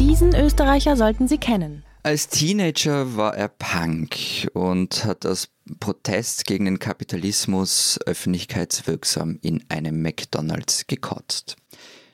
[0.00, 1.84] Diesen Österreicher sollten Sie kennen.
[2.02, 5.48] Als Teenager war er Punk und hat aus
[5.80, 11.56] Protest gegen den Kapitalismus öffentlichkeitswirksam in einem McDonald's gekotzt.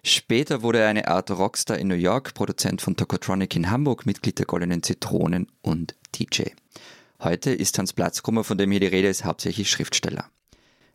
[0.05, 4.37] Später wurde er eine Art Rockstar in New York, Produzent von Tokotronic in Hamburg, Mitglied
[4.37, 6.51] der Goldenen Zitronen und DJ.
[7.21, 10.29] Heute ist Hans Platzkummer, von dem hier die Rede ist, hauptsächlich Schriftsteller.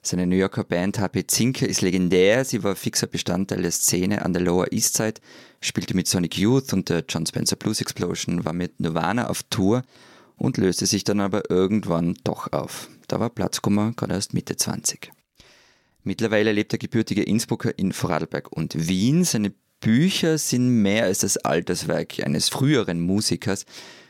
[0.01, 2.43] Seine New Yorker Band HP Zinke ist legendär.
[2.43, 5.21] Sie war fixer Bestandteil der Szene an der Lower East Side,
[5.61, 9.83] spielte mit Sonic Youth und der John Spencer Blues Explosion, war mit Nirvana auf Tour
[10.35, 12.89] und löste sich dann aber irgendwann doch auf.
[13.07, 15.11] Da war Platzkummer gerade erst Mitte 20.
[16.07, 19.25] Mittlerweile lebt der gebürtige Innsbrucker in Vorarlberg und Wien.
[19.25, 23.65] Seine Bücher sind mehr als das Alterswerk eines früheren Musikers.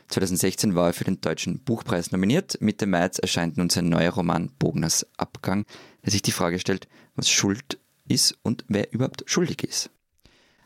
[0.06, 2.56] 2016 war er für den Deutschen Buchpreis nominiert.
[2.60, 5.64] Mitte März erscheint nun sein neuer Roman Bogners Abgang,
[6.04, 9.90] der sich die Frage stellt, was Schuld ist und wer überhaupt schuldig ist.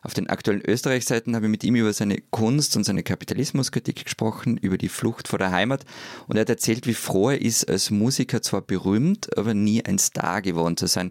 [0.04, 4.56] Auf den aktuellen Österreich-Seiten habe ich mit ihm über seine Kunst und seine Kapitalismuskritik gesprochen,
[4.56, 5.84] über die Flucht vor der Heimat
[6.26, 10.00] und er hat erzählt, wie froh er ist, als Musiker zwar berühmt, aber nie ein
[10.00, 11.10] Star geworden zu sein.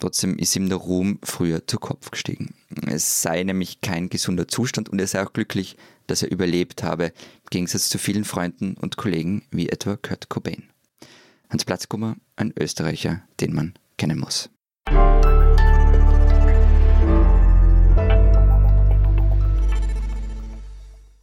[0.00, 2.54] Trotzdem ist ihm der Ruhm früher zu Kopf gestiegen.
[2.86, 5.76] Es sei nämlich kein gesunder Zustand und er sei auch glücklich,
[6.08, 10.64] dass er überlebt habe, im Gegensatz zu vielen Freunden und Kollegen wie etwa Kurt Cobain.
[11.50, 14.50] Hans Platzkummer, ein Österreicher, den man kennen muss.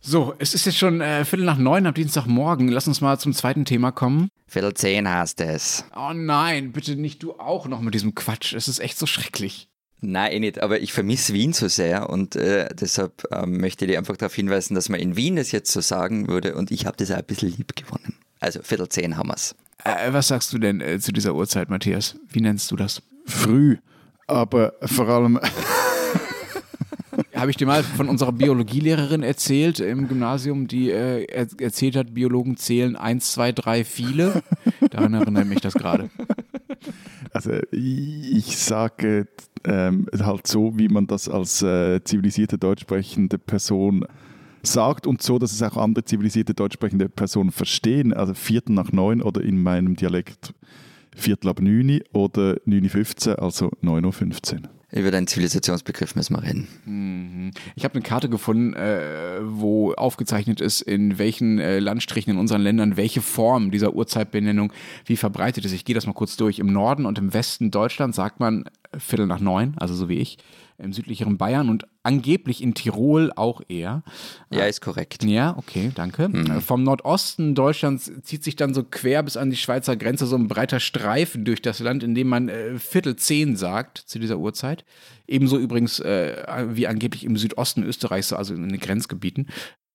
[0.03, 2.69] So, es ist jetzt schon äh, Viertel nach neun am Dienstagmorgen.
[2.69, 4.29] Lass uns mal zum zweiten Thema kommen.
[4.47, 5.85] Viertel zehn hast es.
[5.95, 8.53] Oh nein, bitte nicht du auch noch mit diesem Quatsch.
[8.53, 9.67] Es ist echt so schrecklich.
[9.99, 13.91] Nein, eh nicht, aber ich vermisse Wien so sehr und äh, deshalb ähm, möchte ich
[13.91, 16.87] dir einfach darauf hinweisen, dass man in Wien das jetzt so sagen würde und ich
[16.87, 18.15] habe das auch ein bisschen lieb gewonnen.
[18.39, 19.55] Also Viertel zehn haben wir's.
[19.83, 22.15] Äh, was sagst du denn äh, zu dieser Uhrzeit, Matthias?
[22.27, 23.03] Wie nennst du das?
[23.27, 23.77] Früh,
[24.25, 25.39] aber vor allem
[27.41, 32.13] Habe ich dir mal von unserer Biologielehrerin erzählt im Gymnasium, die äh, er erzählt hat,
[32.13, 34.43] Biologen zählen 1, 2, 3, viele.
[34.91, 36.11] Daran erinnert mich das gerade.
[37.33, 39.27] Also ich sage
[39.63, 44.05] ähm, halt so, wie man das als äh, zivilisierte deutsch sprechende Person
[44.61, 48.13] sagt und so, dass es auch andere zivilisierte deutsch sprechende Personen verstehen.
[48.13, 50.53] Also Viertel nach neun oder in meinem Dialekt
[51.15, 54.80] Viertel ab neun oder 9.15 also 9.15 Uhr.
[54.91, 56.67] Über deinen Zivilisationsbegriff müssen wir reden.
[56.85, 57.51] Mhm.
[57.75, 62.61] Ich habe eine Karte gefunden, äh, wo aufgezeichnet ist, in welchen äh, Landstrichen in unseren
[62.61, 64.73] Ländern welche Form dieser Uhrzeitbenennung
[65.05, 65.71] wie verbreitet ist.
[65.71, 66.59] Ich gehe das mal kurz durch.
[66.59, 68.65] Im Norden und im Westen Deutschlands sagt man
[68.97, 70.37] Viertel nach neun, also so wie ich
[70.81, 74.03] im südlicheren Bayern und angeblich in Tirol auch eher.
[74.49, 75.23] Ja, ist korrekt.
[75.23, 76.29] Ja, okay, danke.
[76.29, 76.61] Mhm.
[76.61, 80.47] Vom Nordosten Deutschlands zieht sich dann so quer bis an die Schweizer Grenze so ein
[80.47, 84.83] breiter Streifen durch das Land, in dem man äh, Viertel zehn sagt zu dieser Uhrzeit.
[85.27, 89.47] Ebenso übrigens äh, wie angeblich im Südosten Österreichs, also in den Grenzgebieten.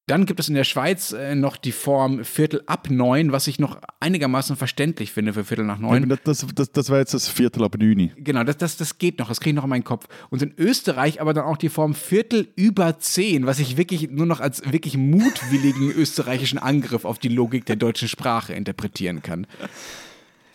[0.08, 3.58] Dann gibt es in der Schweiz äh, noch die Form Viertel ab neun, was ich
[3.58, 6.08] noch einigermaßen verständlich finde für Viertel nach neun.
[6.08, 8.12] Ja, das, das, das war jetzt das Viertel ab neun.
[8.16, 10.06] Genau, das, das, das geht noch, das kriege ich noch in meinen Kopf.
[10.30, 14.26] Und in Österreich aber dann auch die Form Viertel über zehn, was ich wirklich nur
[14.26, 19.48] noch als wirklich mutwilligen österreichischen Angriff auf die Logik der deutschen Sprache interpretieren kann.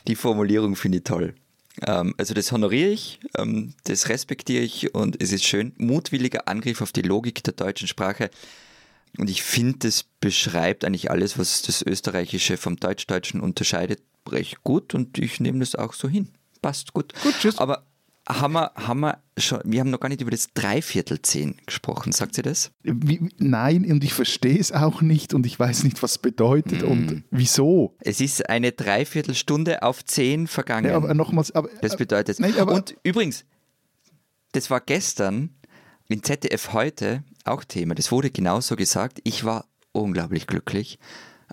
[0.08, 1.34] Die Formulierung finde ich toll.
[1.86, 5.74] Ähm, also das honoriere ich, ähm, das respektiere ich und es ist schön.
[5.78, 8.30] Mutwilliger Angriff auf die Logik der deutschen Sprache.
[9.18, 14.94] Und ich finde, das beschreibt eigentlich alles, was das Österreichische vom Deutschdeutschen unterscheidet, recht gut
[14.94, 16.30] und ich nehme das auch so hin.
[16.62, 17.14] Passt gut.
[17.24, 17.58] Gut, tschüss.
[17.58, 17.86] Aber
[18.30, 22.36] haben wir, haben wir schon, wir haben noch gar nicht über das Dreiviertelzehn gesprochen, sagt
[22.36, 22.72] sie das?
[22.84, 26.84] Wie, nein, und ich verstehe es auch nicht und ich weiß nicht, was es bedeutet
[26.84, 26.86] mm.
[26.86, 27.96] und wieso.
[28.00, 30.92] Es ist eine Dreiviertelstunde auf zehn vergangen.
[30.92, 32.40] Ja, aber nochmals, aber, das bedeutet.
[32.40, 33.44] Nein, aber, und übrigens,
[34.52, 35.50] das war gestern
[36.08, 37.96] in ZDF heute auch Thema.
[37.96, 39.20] Das wurde genauso gesagt.
[39.24, 41.00] Ich war unglaublich glücklich.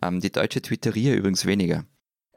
[0.03, 1.85] Ähm, die deutsche Twitterier übrigens weniger.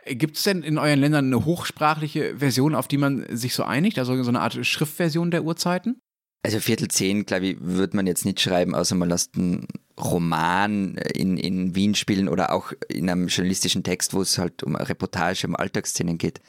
[0.05, 3.99] Gibt es denn in euren Ländern eine hochsprachliche Version, auf die man sich so einigt?
[3.99, 6.01] Also so eine Art Schriftversion der Uhrzeiten?
[6.43, 9.67] Also Viertel zehn, glaube ich, würde man jetzt nicht schreiben, außer man lässt einen
[9.99, 14.75] Roman in, in Wien spielen oder auch in einem journalistischen Text, wo es halt um
[14.75, 16.41] eine Reportage, um Alltagsszenen geht.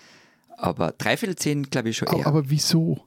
[0.56, 2.26] Aber Dreiviertel zehn, glaube ich, schon eher.
[2.26, 3.04] Aber, aber wieso?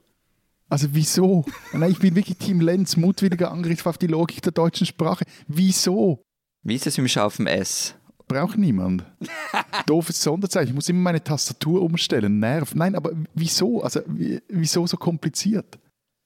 [0.70, 1.46] Also wieso?
[1.74, 5.26] Nein, ich bin wirklich Team Lenz, mutwilliger Angriff auf die Logik der deutschen Sprache.
[5.48, 6.24] Wieso?
[6.64, 7.96] Wie ist es im Schaufen S?
[8.28, 9.06] Braucht niemand.
[9.86, 10.70] Doofes Sonderzeichen.
[10.70, 12.40] Ich muss immer meine Tastatur umstellen.
[12.40, 12.74] Nerv.
[12.74, 13.84] Nein, aber wieso?
[13.84, 15.78] Also wieso so kompliziert?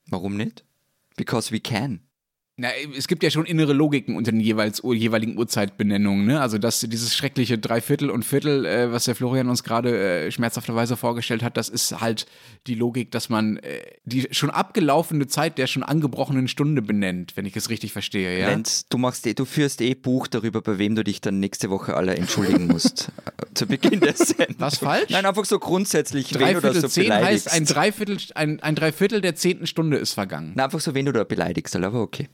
[0.08, 0.64] Warum nicht?
[1.18, 2.00] Because we can.
[2.60, 2.68] Na,
[2.98, 6.26] es gibt ja schon innere Logiken unter den jeweils, jeweiligen Uhrzeitbenennungen.
[6.26, 6.42] Ne?
[6.42, 10.98] Also das, dieses schreckliche Dreiviertel und Viertel, äh, was der Florian uns gerade äh, schmerzhafterweise
[10.98, 12.26] vorgestellt hat, das ist halt
[12.68, 17.46] die Logik, dass man äh, die schon abgelaufene Zeit der schon angebrochenen Stunde benennt, wenn
[17.46, 18.38] ich es richtig verstehe.
[18.38, 18.50] Ja?
[18.50, 21.70] Lenz, du machst eh, du führst eh Buch darüber, bei wem du dich dann nächste
[21.70, 23.10] Woche alle entschuldigen musst.
[23.20, 24.56] Äh, Zu Beginn der Sendung.
[24.60, 25.10] Was falsch?
[25.10, 27.48] Nein, einfach so grundsätzlich, du Dreiviertel so zehn beleidigst.
[27.48, 30.54] heißt, ein Dreiviertel, ein, ein Dreiviertel der zehnten Stunde ist vergangen.
[30.56, 32.28] Nein, einfach so, wen du da beleidigst, aber okay.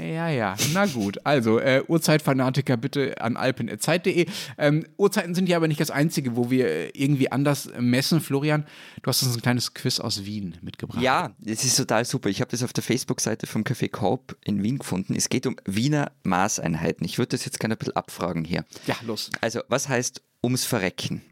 [0.00, 1.18] Ja, ja, na gut.
[1.24, 4.26] Also, äh, Uhrzeitfanatiker bitte an alpen.zeit.de.
[4.56, 8.20] Ähm, Uhrzeiten sind ja aber nicht das Einzige, wo wir äh, irgendwie anders messen.
[8.20, 8.64] Florian,
[9.02, 11.02] du hast uns ein kleines Quiz aus Wien mitgebracht.
[11.02, 12.28] Ja, das ist total super.
[12.28, 15.14] Ich habe das auf der Facebook-Seite vom Café Korb in Wien gefunden.
[15.16, 17.04] Es geht um Wiener Maßeinheiten.
[17.04, 18.64] Ich würde das jetzt gerne ein bisschen abfragen hier.
[18.86, 19.30] Ja, los.
[19.40, 21.22] Also, was heißt ums Verrecken?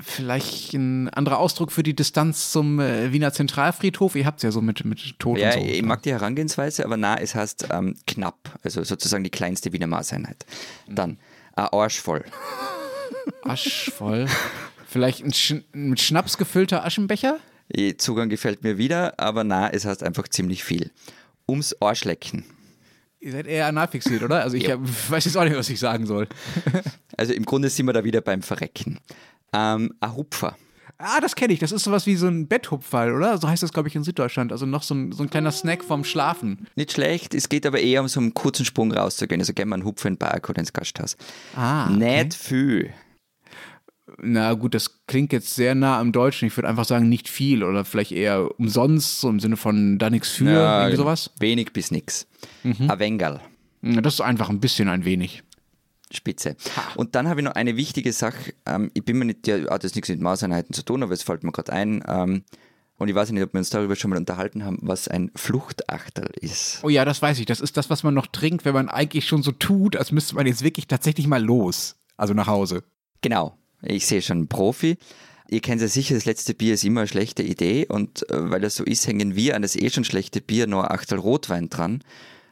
[0.00, 4.14] Vielleicht ein anderer Ausdruck für die Distanz zum äh, Wiener Zentralfriedhof.
[4.14, 5.66] Ihr habt es ja so mit, mit Tod Ja, und so.
[5.66, 8.58] ich mag die Herangehensweise, aber na, es heißt ähm, knapp.
[8.62, 10.46] Also sozusagen die kleinste Wiener Maßeinheit.
[10.88, 11.18] Dann
[11.56, 12.24] ein Arsch voll.
[13.42, 14.26] Aschvoll.
[14.88, 17.38] Vielleicht ein Sch mit Schnaps gefüllter Aschenbecher?
[17.68, 20.90] Eh, Zugang gefällt mir wieder, aber na, es heißt einfach ziemlich viel.
[21.48, 22.44] Ums Arschlecken.
[23.20, 24.42] Ihr seid eher analfixiert, oder?
[24.42, 24.76] Also ich Ja.
[25.08, 26.28] weiß jetzt auch nicht, was ich sagen soll.
[27.16, 28.98] Also im Grunde sind wir da wieder beim Verrecken.
[29.52, 30.56] Ähm, ein Hupfer.
[31.00, 31.60] Ah, das kenne ich.
[31.60, 33.38] Das ist sowas wie so ein Betthupferl, oder?
[33.38, 34.50] So heißt das, glaube ich, in Süddeutschland.
[34.50, 36.66] Also noch so ein, so ein kleiner Snack vorm Schlafen.
[36.74, 39.40] Nicht schlecht, es geht aber eher um so einen kurzen Sprung rauszugehen.
[39.40, 41.16] Also gehen wir einen Hupfer in den Park oder ins Gasthaus.
[41.54, 42.92] Ah, Nicht viel.
[44.20, 46.48] Na gut, das klingt jetzt sehr nah am Deutschen.
[46.48, 50.10] Ich würde einfach sagen, nicht viel oder vielleicht eher umsonst, so im Sinne von da
[50.10, 51.30] nichts für, Ja, irgendwie sowas.
[51.38, 52.26] Wenig bis nix.
[52.64, 53.40] Ein Wengerl.
[53.82, 55.44] Ja, Das ist einfach ein bisschen ein wenig.
[56.12, 56.56] Spitze.
[56.96, 58.54] Und dann habe ich noch eine wichtige Sache.
[58.66, 61.22] Ähm, ich bin mir nicht, ja, hat das nichts mit Maßeinheiten zu tun, aber es
[61.22, 62.02] fällt mir gerade ein.
[62.06, 62.44] Ähm,
[62.98, 66.32] und ich weiß nicht, ob wir uns darüber schon mal unterhalten haben, was ein Fluchtachterl
[66.40, 66.80] ist.
[66.82, 67.46] Oh ja, das weiß ich.
[67.46, 70.34] Das ist das, was man noch trinkt, wenn man eigentlich schon so tut, als müsste
[70.34, 71.96] man jetzt wirklich tatsächlich mal los.
[72.16, 72.82] Also nach Hause.
[73.20, 73.56] Genau.
[73.82, 74.98] Ich sehe schon Profi.
[75.48, 78.60] Ihr kennt ja sicher, das letzte Bier ist immer eine schlechte Idee und äh, weil
[78.60, 81.70] das so ist, hängen wir an das eh schon schlechte Bier noch ein Achtel Rotwein
[81.70, 82.02] dran,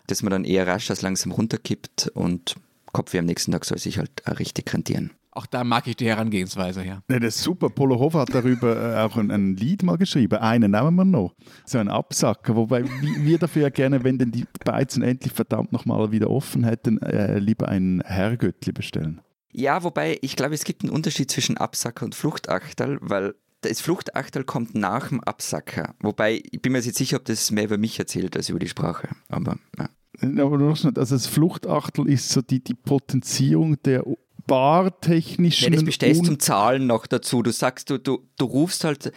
[0.06, 2.54] dass man dann eher rasch das langsam runterkippt und
[2.96, 5.10] Kopfweh am nächsten Tag soll sich halt auch richtig rentieren.
[5.32, 7.02] Auch da mag ich die Herangehensweise, ja.
[7.10, 7.68] Ja, das ist super.
[7.68, 10.38] Polo Hofer hat darüber äh, auch ein, ein Lied mal geschrieben.
[10.38, 11.34] Einen nehmen wir noch.
[11.66, 12.56] So ein Absacker.
[12.56, 16.64] Wobei wir wir dafür ja gerne, wenn denn die Beizen endlich verdammt nochmal wieder offen
[16.64, 19.20] hätten, äh, lieber ein Herrgöttli bestellen.
[19.52, 24.44] Ja, wobei ich glaube, es gibt einen Unterschied zwischen Absacker und Fluchtachterl, weil das Fluchtachterl
[24.44, 25.94] kommt nach dem Absacker.
[26.00, 28.58] Wobei, ich bin mir jetzt nicht sicher, ob das mehr über mich erzählt als über
[28.58, 29.08] die Sprache.
[29.28, 29.90] Aber ja.
[30.20, 30.98] Aber noch nicht.
[30.98, 34.14] Also das Fluchtachtel ist so die, die Potenzierung der Ja,
[34.46, 37.42] bartechnischen das bestellst zum Zahlen noch dazu.
[37.42, 39.12] Du sagst, du, du, du rufst halt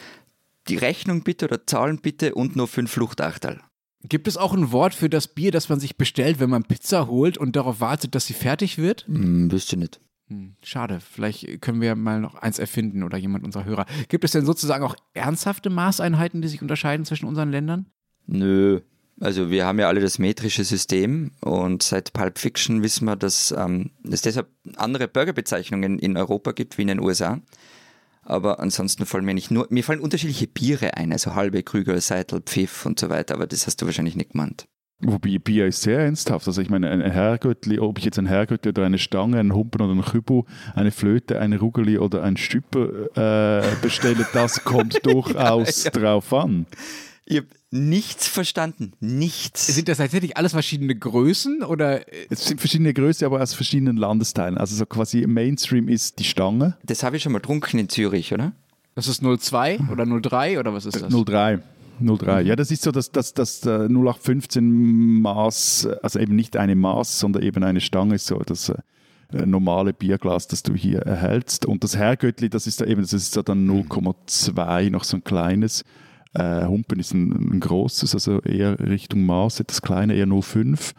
[0.67, 3.61] die Rechnung bitte oder Zahlen bitte und nur fünf Fluchtachterl.
[4.03, 7.07] Gibt es auch ein Wort für das Bier, das man sich bestellt, wenn man Pizza
[7.07, 9.05] holt und darauf wartet, dass sie fertig wird?
[9.07, 9.99] Hm, wüsste nicht.
[10.27, 10.99] Hm, schade.
[11.01, 13.85] Vielleicht können wir mal noch eins erfinden oder jemand unserer Hörer.
[14.07, 17.87] Gibt es denn sozusagen auch ernsthafte Maßeinheiten, die sich unterscheiden zwischen unseren Ländern?
[18.25, 18.81] Nö.
[19.21, 23.53] Also wir haben ja alle das metrische System und seit Pulp Fiction wissen wir, dass
[23.57, 27.39] ähm, es deshalb andere Burgerbezeichnungen in Europa gibt wie in den USA.
[28.21, 32.41] Aber ansonsten fallen mir nicht nur, mir fallen unterschiedliche Biere ein, also halbe Krüger, Seitel,
[32.41, 34.67] Pfiff und so weiter, aber das hast du wahrscheinlich nicht gemeint.
[35.01, 36.45] Wobei Bier ist sehr ernsthaft.
[36.45, 39.81] Also ich meine, ein Herrgöttli, ob ich jetzt ein Herrgöttli oder eine Stange, einen Humpen
[39.81, 40.43] oder einen Kübel,
[40.75, 46.65] eine Flöte, eine Rugeli oder ein Stüpper äh, bestelle, das kommt durchaus drauf an.
[47.25, 48.93] Ich habe nichts verstanden.
[48.99, 49.67] Nichts.
[49.67, 53.97] Sind das tatsächlich alles verschiedene Größen oder äh, Es sind verschiedene Größen, aber aus verschiedenen
[53.97, 54.57] Landesteilen.
[54.57, 56.77] Also so quasi Mainstream ist die Stange.
[56.83, 58.53] Das habe ich schon mal getrunken in Zürich, oder?
[58.99, 61.13] das ist 02 oder 03 oder was ist das?
[61.13, 61.59] 03.
[62.01, 62.41] 03.
[62.41, 67.19] Ja, das ist so das, das, das äh, 0815 Maß, also eben nicht eine Maß,
[67.19, 71.65] sondern eben eine Stange, ist so das äh, normale Bierglas, das du hier erhältst.
[71.65, 75.23] Und das Herrgöttli, das ist da eben, das ist so dann 0,2, noch so ein
[75.23, 75.83] kleines.
[76.33, 80.93] Äh, Humpen ist ein, ein großes, also eher Richtung Maß, etwas kleiner, eher 0,5.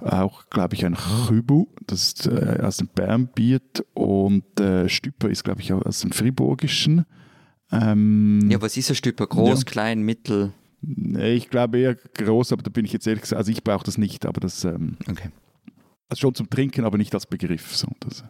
[0.00, 3.84] Auch, glaube ich, ein Chübu, das ist äh, aus dem Bernbiet.
[3.94, 7.06] Und äh, Stüpper ist, glaube ich, auch aus dem Friburgischen.
[7.70, 9.26] Ähm, Ja, was ist ein Stüpper?
[9.28, 9.64] Groß, Ja.
[9.64, 10.52] klein, mittel?
[10.82, 13.98] Ich glaube eher groß, aber da bin ich jetzt ehrlich gesagt, also ich brauche das
[13.98, 15.30] nicht, aber das ähm, Okay.
[16.08, 17.76] also schon zum Trinken, aber nicht als Begriff.
[17.76, 18.24] So, das,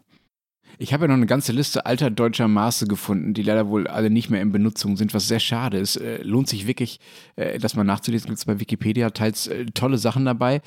[0.78, 4.11] Ich habe ja noch eine ganze Liste alter deutscher Maße gefunden, die leider wohl alle
[4.11, 5.96] nicht mehr in Benutzung sind, was sehr schade ist.
[5.96, 7.00] Äh, lohnt sich wirklich,
[7.37, 8.28] äh, das mal nachzulesen.
[8.28, 10.61] Gibt es bei Wikipedia teils äh, tolle Sachen dabei.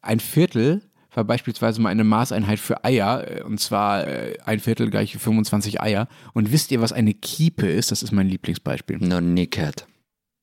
[0.00, 0.82] Ein Viertel
[1.14, 4.06] war beispielsweise mal eine Maßeinheit für Eier, und zwar
[4.46, 6.08] ein Viertel gleich 25 Eier.
[6.32, 7.90] Und wisst ihr, was eine Kiepe ist?
[7.90, 8.96] Das ist mein Lieblingsbeispiel.
[8.96, 9.86] Noch nie gehört.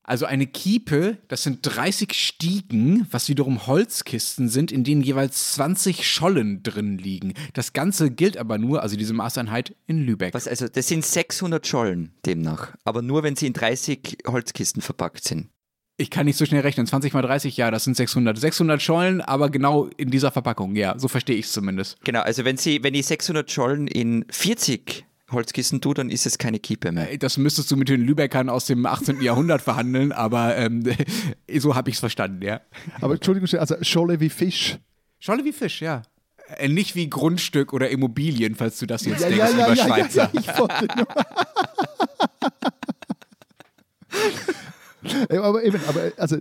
[0.09, 6.09] Also eine Kiepe, das sind 30 Stiegen, was wiederum Holzkisten sind, in denen jeweils 20
[6.09, 7.35] Schollen drin liegen.
[7.53, 10.33] Das Ganze gilt aber nur, also diese Maßeinheit, in Lübeck.
[10.33, 15.25] Was, also das sind 600 Schollen demnach, aber nur wenn sie in 30 Holzkisten verpackt
[15.25, 15.49] sind.
[15.97, 16.87] Ich kann nicht so schnell rechnen.
[16.87, 18.35] 20 mal 30, ja, das sind 600.
[18.35, 22.03] 600 Schollen, aber genau in dieser Verpackung, ja, so verstehe ich es zumindest.
[22.03, 26.37] Genau, also wenn, sie, wenn ich 600 Schollen in 40 Holzkissen tue, dann ist es
[26.37, 27.17] keine Kiepe mehr.
[27.17, 29.21] Das müsstest du mit den Lübeckern aus dem 18.
[29.21, 30.83] Jahrhundert verhandeln, aber ähm,
[31.57, 32.61] so habe ich es verstanden, ja.
[33.01, 34.77] Aber Entschuldigung, also Scholle wie Fisch.
[35.19, 36.03] Scholle wie Fisch, ja.
[36.57, 39.73] Äh, nicht wie Grundstück oder Immobilien, falls du das jetzt Ja, denkst, ja, ja, lieber
[39.73, 40.29] ja, ja, Schweizer.
[40.33, 41.07] ja, ich wollte nur.
[45.31, 46.37] Ja, aber eben, aber also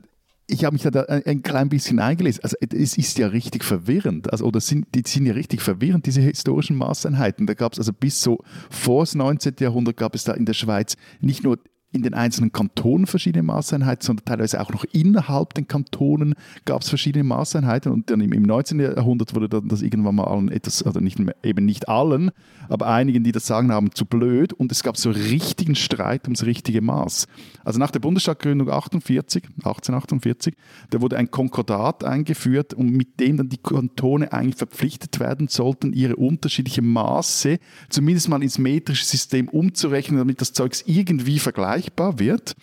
[0.48, 2.42] ich habe mich da ein, ein klein bisschen eingelesen.
[2.42, 4.32] Also es ist ja richtig verwirrend.
[4.32, 7.46] Also, oder sind, die sind ja richtig verwirrend, diese historischen Maßeinheiten.
[7.46, 8.38] Da gab es also bis so
[8.70, 9.56] vor das 19.
[9.60, 11.58] Jahrhundert gab es da in der Schweiz nicht nur
[11.90, 16.34] in den einzelnen Kantonen verschiedene Maßeinheiten, sondern teilweise auch noch innerhalb den Kantonen
[16.66, 18.78] gab es verschiedene Maßeinheiten und dann im, im 19.
[18.80, 22.30] Jahrhundert wurde dann das irgendwann mal allen etwas, also nicht, mehr- eben nicht allen,
[22.68, 26.44] aber einigen, die das sagen haben, zu blöd und es gab so richtigen Streit ums
[26.44, 27.26] richtige Maß.
[27.64, 30.54] Also nach der Bundesstaatgründung 48, 1848,
[30.90, 35.94] da wurde ein Konkordat eingeführt und mit dem dann die Kantone eigentlich verpflichtet werden sollten,
[35.94, 41.38] ihre unterschiedlichen Maße zumindest mal ins metrische System umzurechnen, damit das Zeugs irgendwie
[41.78, 42.56] vergleichbar wird.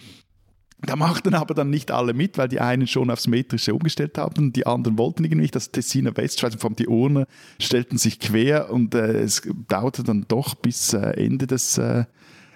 [0.81, 4.51] Da machten aber dann nicht alle mit, weil die einen schon aufs Metrische umgestellt haben
[4.53, 5.55] die anderen wollten irgendwie nicht.
[5.55, 7.27] Das Tessiner Westschweiz allem die Urner
[7.59, 12.05] stellten sich quer und äh, es dauerte dann doch bis äh, Ende des, äh,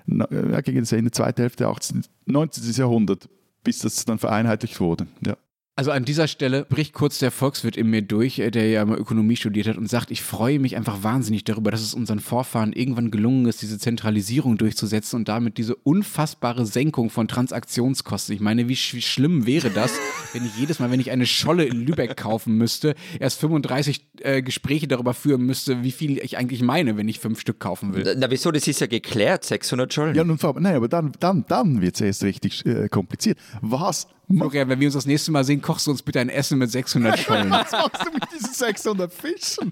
[0.05, 2.71] gegen das Ende, zweite Hälfte 18, 19.
[2.73, 3.29] Jahrhundert,
[3.63, 5.07] bis das dann vereinheitlicht wurde.
[5.25, 5.35] Ja.
[5.79, 8.97] Also an dieser Stelle bricht kurz der Volkswirt in mir durch, äh, der ja mal
[8.97, 12.73] Ökonomie studiert hat und sagt, ich freue mich einfach wahnsinnig darüber, dass es unseren Vorfahren
[12.73, 18.35] irgendwann gelungen ist, diese Zentralisierung durchzusetzen und damit diese unfassbare Senkung von Transaktionskosten.
[18.35, 19.93] Ich meine, wie, sch wie schlimm wäre das,
[20.33, 24.41] wenn ich jedes Mal, wenn ich eine Scholle in Lübeck kaufen müsste, erst 35 äh,
[24.41, 28.17] Gespräche darüber führen müsste, wie viel ich eigentlich meine, wenn ich fünf Stück kaufen will.
[28.17, 30.13] Na wieso, das ist ja geklärt, 600 Schollen.
[30.13, 33.37] Ja, nun, nein, aber dann, dann, dann wird es erst richtig äh, kompliziert.
[33.61, 36.57] Was Florian, wenn wir uns das nächste Mal sehen, kochst du uns bitte ein Essen
[36.57, 37.51] mit 600 Schollen.
[37.51, 39.69] was machst du mit diesen 600 Fischen?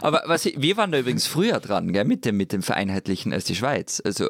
[0.00, 3.32] Aber was, ich- wir waren da übrigens früher dran, gell, mit, dem, mit dem Vereinheitlichen
[3.32, 4.00] als die Schweiz.
[4.04, 4.28] Also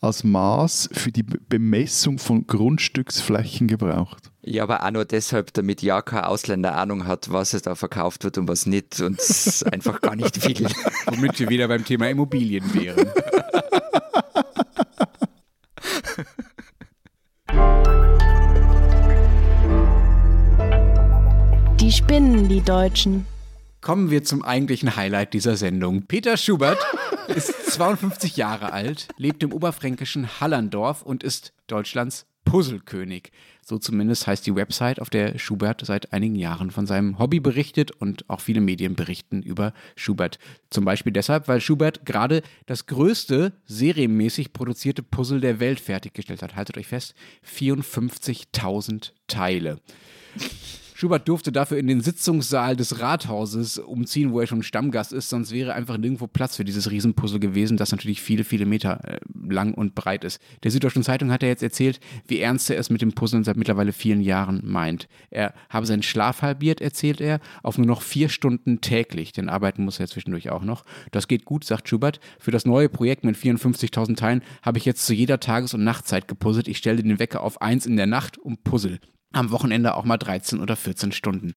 [0.00, 4.30] als Maß für die Be- Bemessung von Grundstücksflächen gebraucht.
[4.42, 8.24] Ja, aber auch nur deshalb, damit ja kein Ausländer Ahnung hat, was es da verkauft
[8.24, 10.68] wird und was nicht und es einfach gar nicht viel.
[11.06, 13.08] Womit wir wieder beim Thema Immobilien wären.
[21.88, 23.24] Die spinnen, die Deutschen.
[23.80, 26.02] Kommen wir zum eigentlichen Highlight dieser Sendung.
[26.02, 26.76] Peter Schubert
[27.28, 33.32] ist 52 Jahre alt, lebt im oberfränkischen Hallandorf und ist Deutschlands Puzzlekönig.
[33.64, 37.90] So zumindest heißt die Website, auf der Schubert seit einigen Jahren von seinem Hobby berichtet
[37.90, 40.38] und auch viele Medien berichten über Schubert.
[40.68, 46.54] Zum Beispiel deshalb, weil Schubert gerade das größte serienmäßig produzierte Puzzle der Welt fertiggestellt hat.
[46.54, 47.14] Haltet euch fest,
[47.50, 49.80] 54.000 Teile.
[51.00, 55.52] Schubert durfte dafür in den Sitzungssaal des Rathauses umziehen, wo er schon Stammgast ist, sonst
[55.52, 59.74] wäre einfach nirgendwo Platz für dieses Riesenpuzzle gewesen, das natürlich viele, viele Meter äh, lang
[59.74, 60.42] und breit ist.
[60.64, 63.56] Der Süddeutschen Zeitung hat er jetzt erzählt, wie ernst er es mit dem Puzzeln seit
[63.56, 65.06] mittlerweile vielen Jahren meint.
[65.30, 69.84] Er habe seinen Schlaf halbiert, erzählt er, auf nur noch vier Stunden täglich, denn arbeiten
[69.84, 70.84] muss er zwischendurch auch noch.
[71.12, 72.18] Das geht gut, sagt Schubert.
[72.40, 76.26] Für das neue Projekt mit 54.000 Teilen habe ich jetzt zu jeder Tages- und Nachtzeit
[76.26, 76.66] gepuzzelt.
[76.66, 78.98] Ich stelle den Wecker auf eins in der Nacht und puzzle
[79.32, 81.52] am Wochenende auch mal 13 oder 14 Stunden.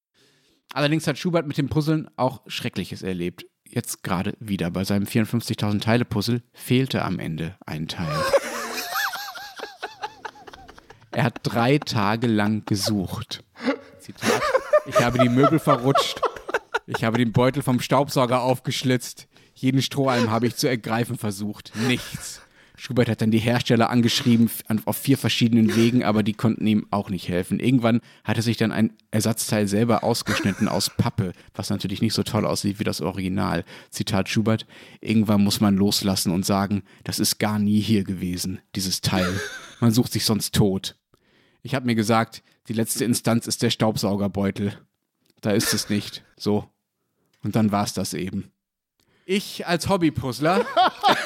[0.74, 3.46] Allerdings hat Schubert mit dem Puzzeln auch Schreckliches erlebt.
[3.68, 4.70] Jetzt gerade wieder.
[4.70, 8.08] Bei seinem 54.000 Teile Puzzle fehlte am Ende ein Teil.
[11.14, 13.44] Er hat drei Tage lang gesucht.
[14.00, 14.40] Zitat.
[14.86, 16.22] Ich habe die Möbel verrutscht.
[16.86, 19.28] Ich habe den Beutel vom Staubsauger aufgeschlitzt.
[19.54, 21.72] Jeden Strohhalm habe ich zu ergreifen versucht.
[21.86, 22.40] Nichts.
[22.82, 24.50] Schubert hat dann die Hersteller angeschrieben
[24.86, 27.60] auf vier verschiedenen Wegen, aber die konnten ihm auch nicht helfen.
[27.60, 32.24] Irgendwann hat er sich dann ein Ersatzteil selber ausgeschnitten aus Pappe, was natürlich nicht so
[32.24, 33.64] toll aussieht wie das Original.
[33.90, 34.66] Zitat Schubert,
[35.00, 39.32] irgendwann muss man loslassen und sagen, das ist gar nie hier gewesen, dieses Teil.
[39.78, 40.96] Man sucht sich sonst tot.
[41.62, 44.76] Ich habe mir gesagt, die letzte Instanz ist der Staubsaugerbeutel.
[45.40, 46.24] Da ist es nicht.
[46.36, 46.68] So.
[47.44, 48.51] Und dann war es das eben.
[49.24, 50.66] Ich als Hobbypuzzler,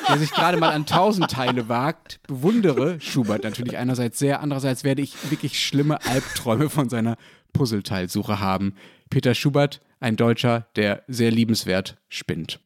[0.08, 5.00] der sich gerade mal an tausend Teile wagt, bewundere Schubert natürlich einerseits sehr, andererseits werde
[5.00, 7.16] ich wirklich schlimme Albträume von seiner
[7.54, 8.74] Puzzleteilsuche haben.
[9.08, 12.60] Peter Schubert, ein Deutscher, der sehr liebenswert spinnt.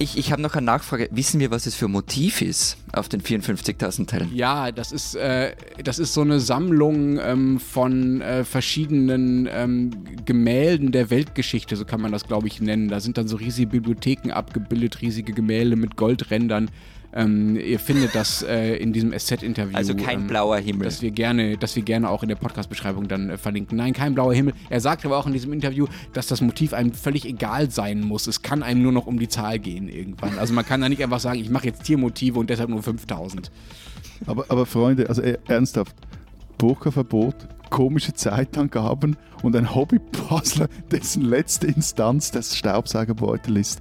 [0.00, 1.08] Ich, ich habe noch eine Nachfrage.
[1.10, 4.30] Wissen wir, was es für Motiv ist auf den 54.000 Teilen?
[4.32, 9.90] Ja, das ist, äh, das ist so eine Sammlung ähm, von äh, verschiedenen ähm,
[10.24, 12.88] Gemälden der Weltgeschichte, so kann man das, glaube ich, nennen.
[12.88, 16.70] Da sind dann so riesige Bibliotheken abgebildet, riesige Gemälde mit Goldrändern.
[17.12, 19.76] Ähm, ihr findet das äh, in diesem Asset-Interview.
[19.76, 20.84] Also kein ähm, blauer Himmel.
[20.84, 23.78] Das wir gerne, dass wir gerne auch in der Podcast-Beschreibung dann äh, verlinken.
[23.78, 24.52] Nein, kein blauer Himmel.
[24.68, 28.26] Er sagt aber auch in diesem Interview, dass das Motiv einem völlig egal sein muss.
[28.26, 30.38] Es kann einem nur noch um die Zahl gehen irgendwann.
[30.38, 33.50] Also man kann da nicht einfach sagen, ich mache jetzt Tiermotive und deshalb nur 5000.
[34.26, 35.96] Aber, aber Freunde, also äh, ernsthaft,
[36.58, 37.36] Burka-Verbot,
[37.70, 43.80] komische Zeitangaben und ein Hobbypuzzler, dessen letzte Instanz das Staubsaugerbeutel ist.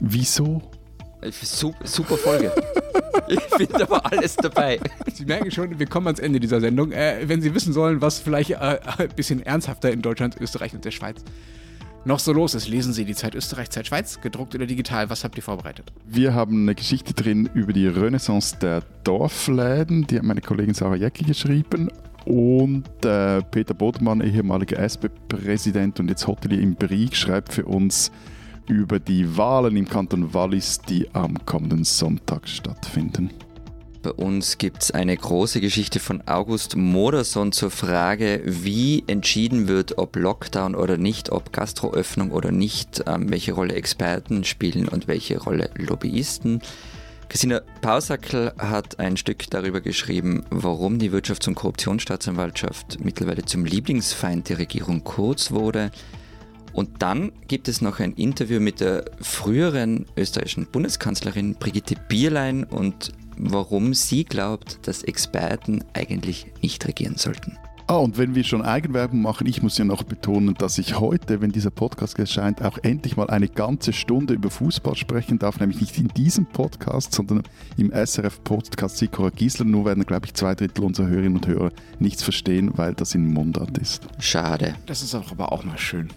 [0.00, 0.62] Wieso?
[1.30, 2.52] Super, super Folge.
[3.28, 4.80] ich finde aber alles dabei.
[5.12, 6.92] Sie merken schon, wir kommen ans Ende dieser Sendung.
[6.92, 10.84] Äh, wenn Sie wissen sollen, was vielleicht äh, ein bisschen ernsthafter in Deutschland, Österreich und
[10.84, 11.24] der Schweiz
[12.06, 15.08] noch so los ist, lesen Sie die Zeit Österreich, Zeit Schweiz, gedruckt oder digital.
[15.10, 15.92] Was habt ihr vorbereitet?
[16.06, 20.06] Wir haben eine Geschichte drin über die Renaissance der Dorfläden.
[20.06, 21.90] Die hat meine Kollegin Sarah Jäcki geschrieben.
[22.26, 28.10] Und äh, Peter Bodemann, ehemaliger SP-Präsident und jetzt Hotelier im Brieg, schreibt für uns
[28.68, 33.30] über die Wahlen im Kanton Wallis, die am kommenden Sonntag stattfinden.
[34.04, 39.96] Bei uns gibt es eine große Geschichte von August Moderson zur Frage, wie entschieden wird,
[39.96, 45.40] ob Lockdown oder nicht, ob Gastroöffnung oder nicht, ähm, welche Rolle Experten spielen und welche
[45.40, 46.60] Rolle Lobbyisten.
[47.30, 54.50] Christina Pausackel hat ein Stück darüber geschrieben, warum die Wirtschafts- und Korruptionsstaatsanwaltschaft mittlerweile zum Lieblingsfeind
[54.50, 55.90] der Regierung Kurz wurde.
[56.74, 63.12] Und dann gibt es noch ein Interview mit der früheren österreichischen Bundeskanzlerin Brigitte Bierlein und
[63.36, 67.56] warum sie glaubt, dass Experten eigentlich nicht regieren sollten.
[67.86, 71.42] Ah, und wenn wir schon Eigenwerbung machen, ich muss ja noch betonen, dass ich heute,
[71.42, 75.82] wenn dieser Podcast erscheint, auch endlich mal eine ganze Stunde über Fußball sprechen darf, nämlich
[75.82, 77.42] nicht in diesem Podcast, sondern
[77.76, 79.66] im SRF-Podcast Sikora Giesler.
[79.66, 83.30] Nur werden, glaube ich, zwei Drittel unserer Hörerinnen und Hörer nichts verstehen, weil das in
[83.30, 84.08] Mundart ist.
[84.18, 84.76] Schade.
[84.86, 86.08] Das ist auch aber auch mal schön.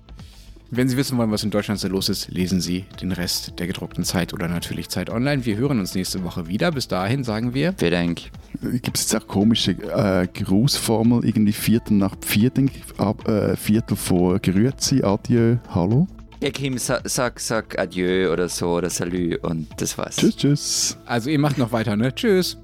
[0.69, 3.67] Wenn Sie wissen wollen, was in Deutschland so los ist, lesen Sie den Rest der
[3.67, 5.45] gedruckten Zeit oder natürlich Zeit online.
[5.45, 6.71] Wir hören uns nächste Woche wieder.
[6.71, 7.73] Bis dahin sagen wir.
[7.77, 8.21] Vielen Dank.
[8.61, 14.39] Gibt es jetzt auch komische äh, Grußformel, irgendwie Viertel nach Viertel, ab, äh, Viertel vor
[14.39, 16.07] Grüezi, Adieu, Hallo?
[16.41, 20.17] Ja, Kim, sag, sag, sag Adieu oder so oder Salü und das war's.
[20.17, 20.97] Tschüss, tschüss.
[21.05, 22.13] Also ihr macht noch weiter, ne?
[22.13, 22.57] Tschüss.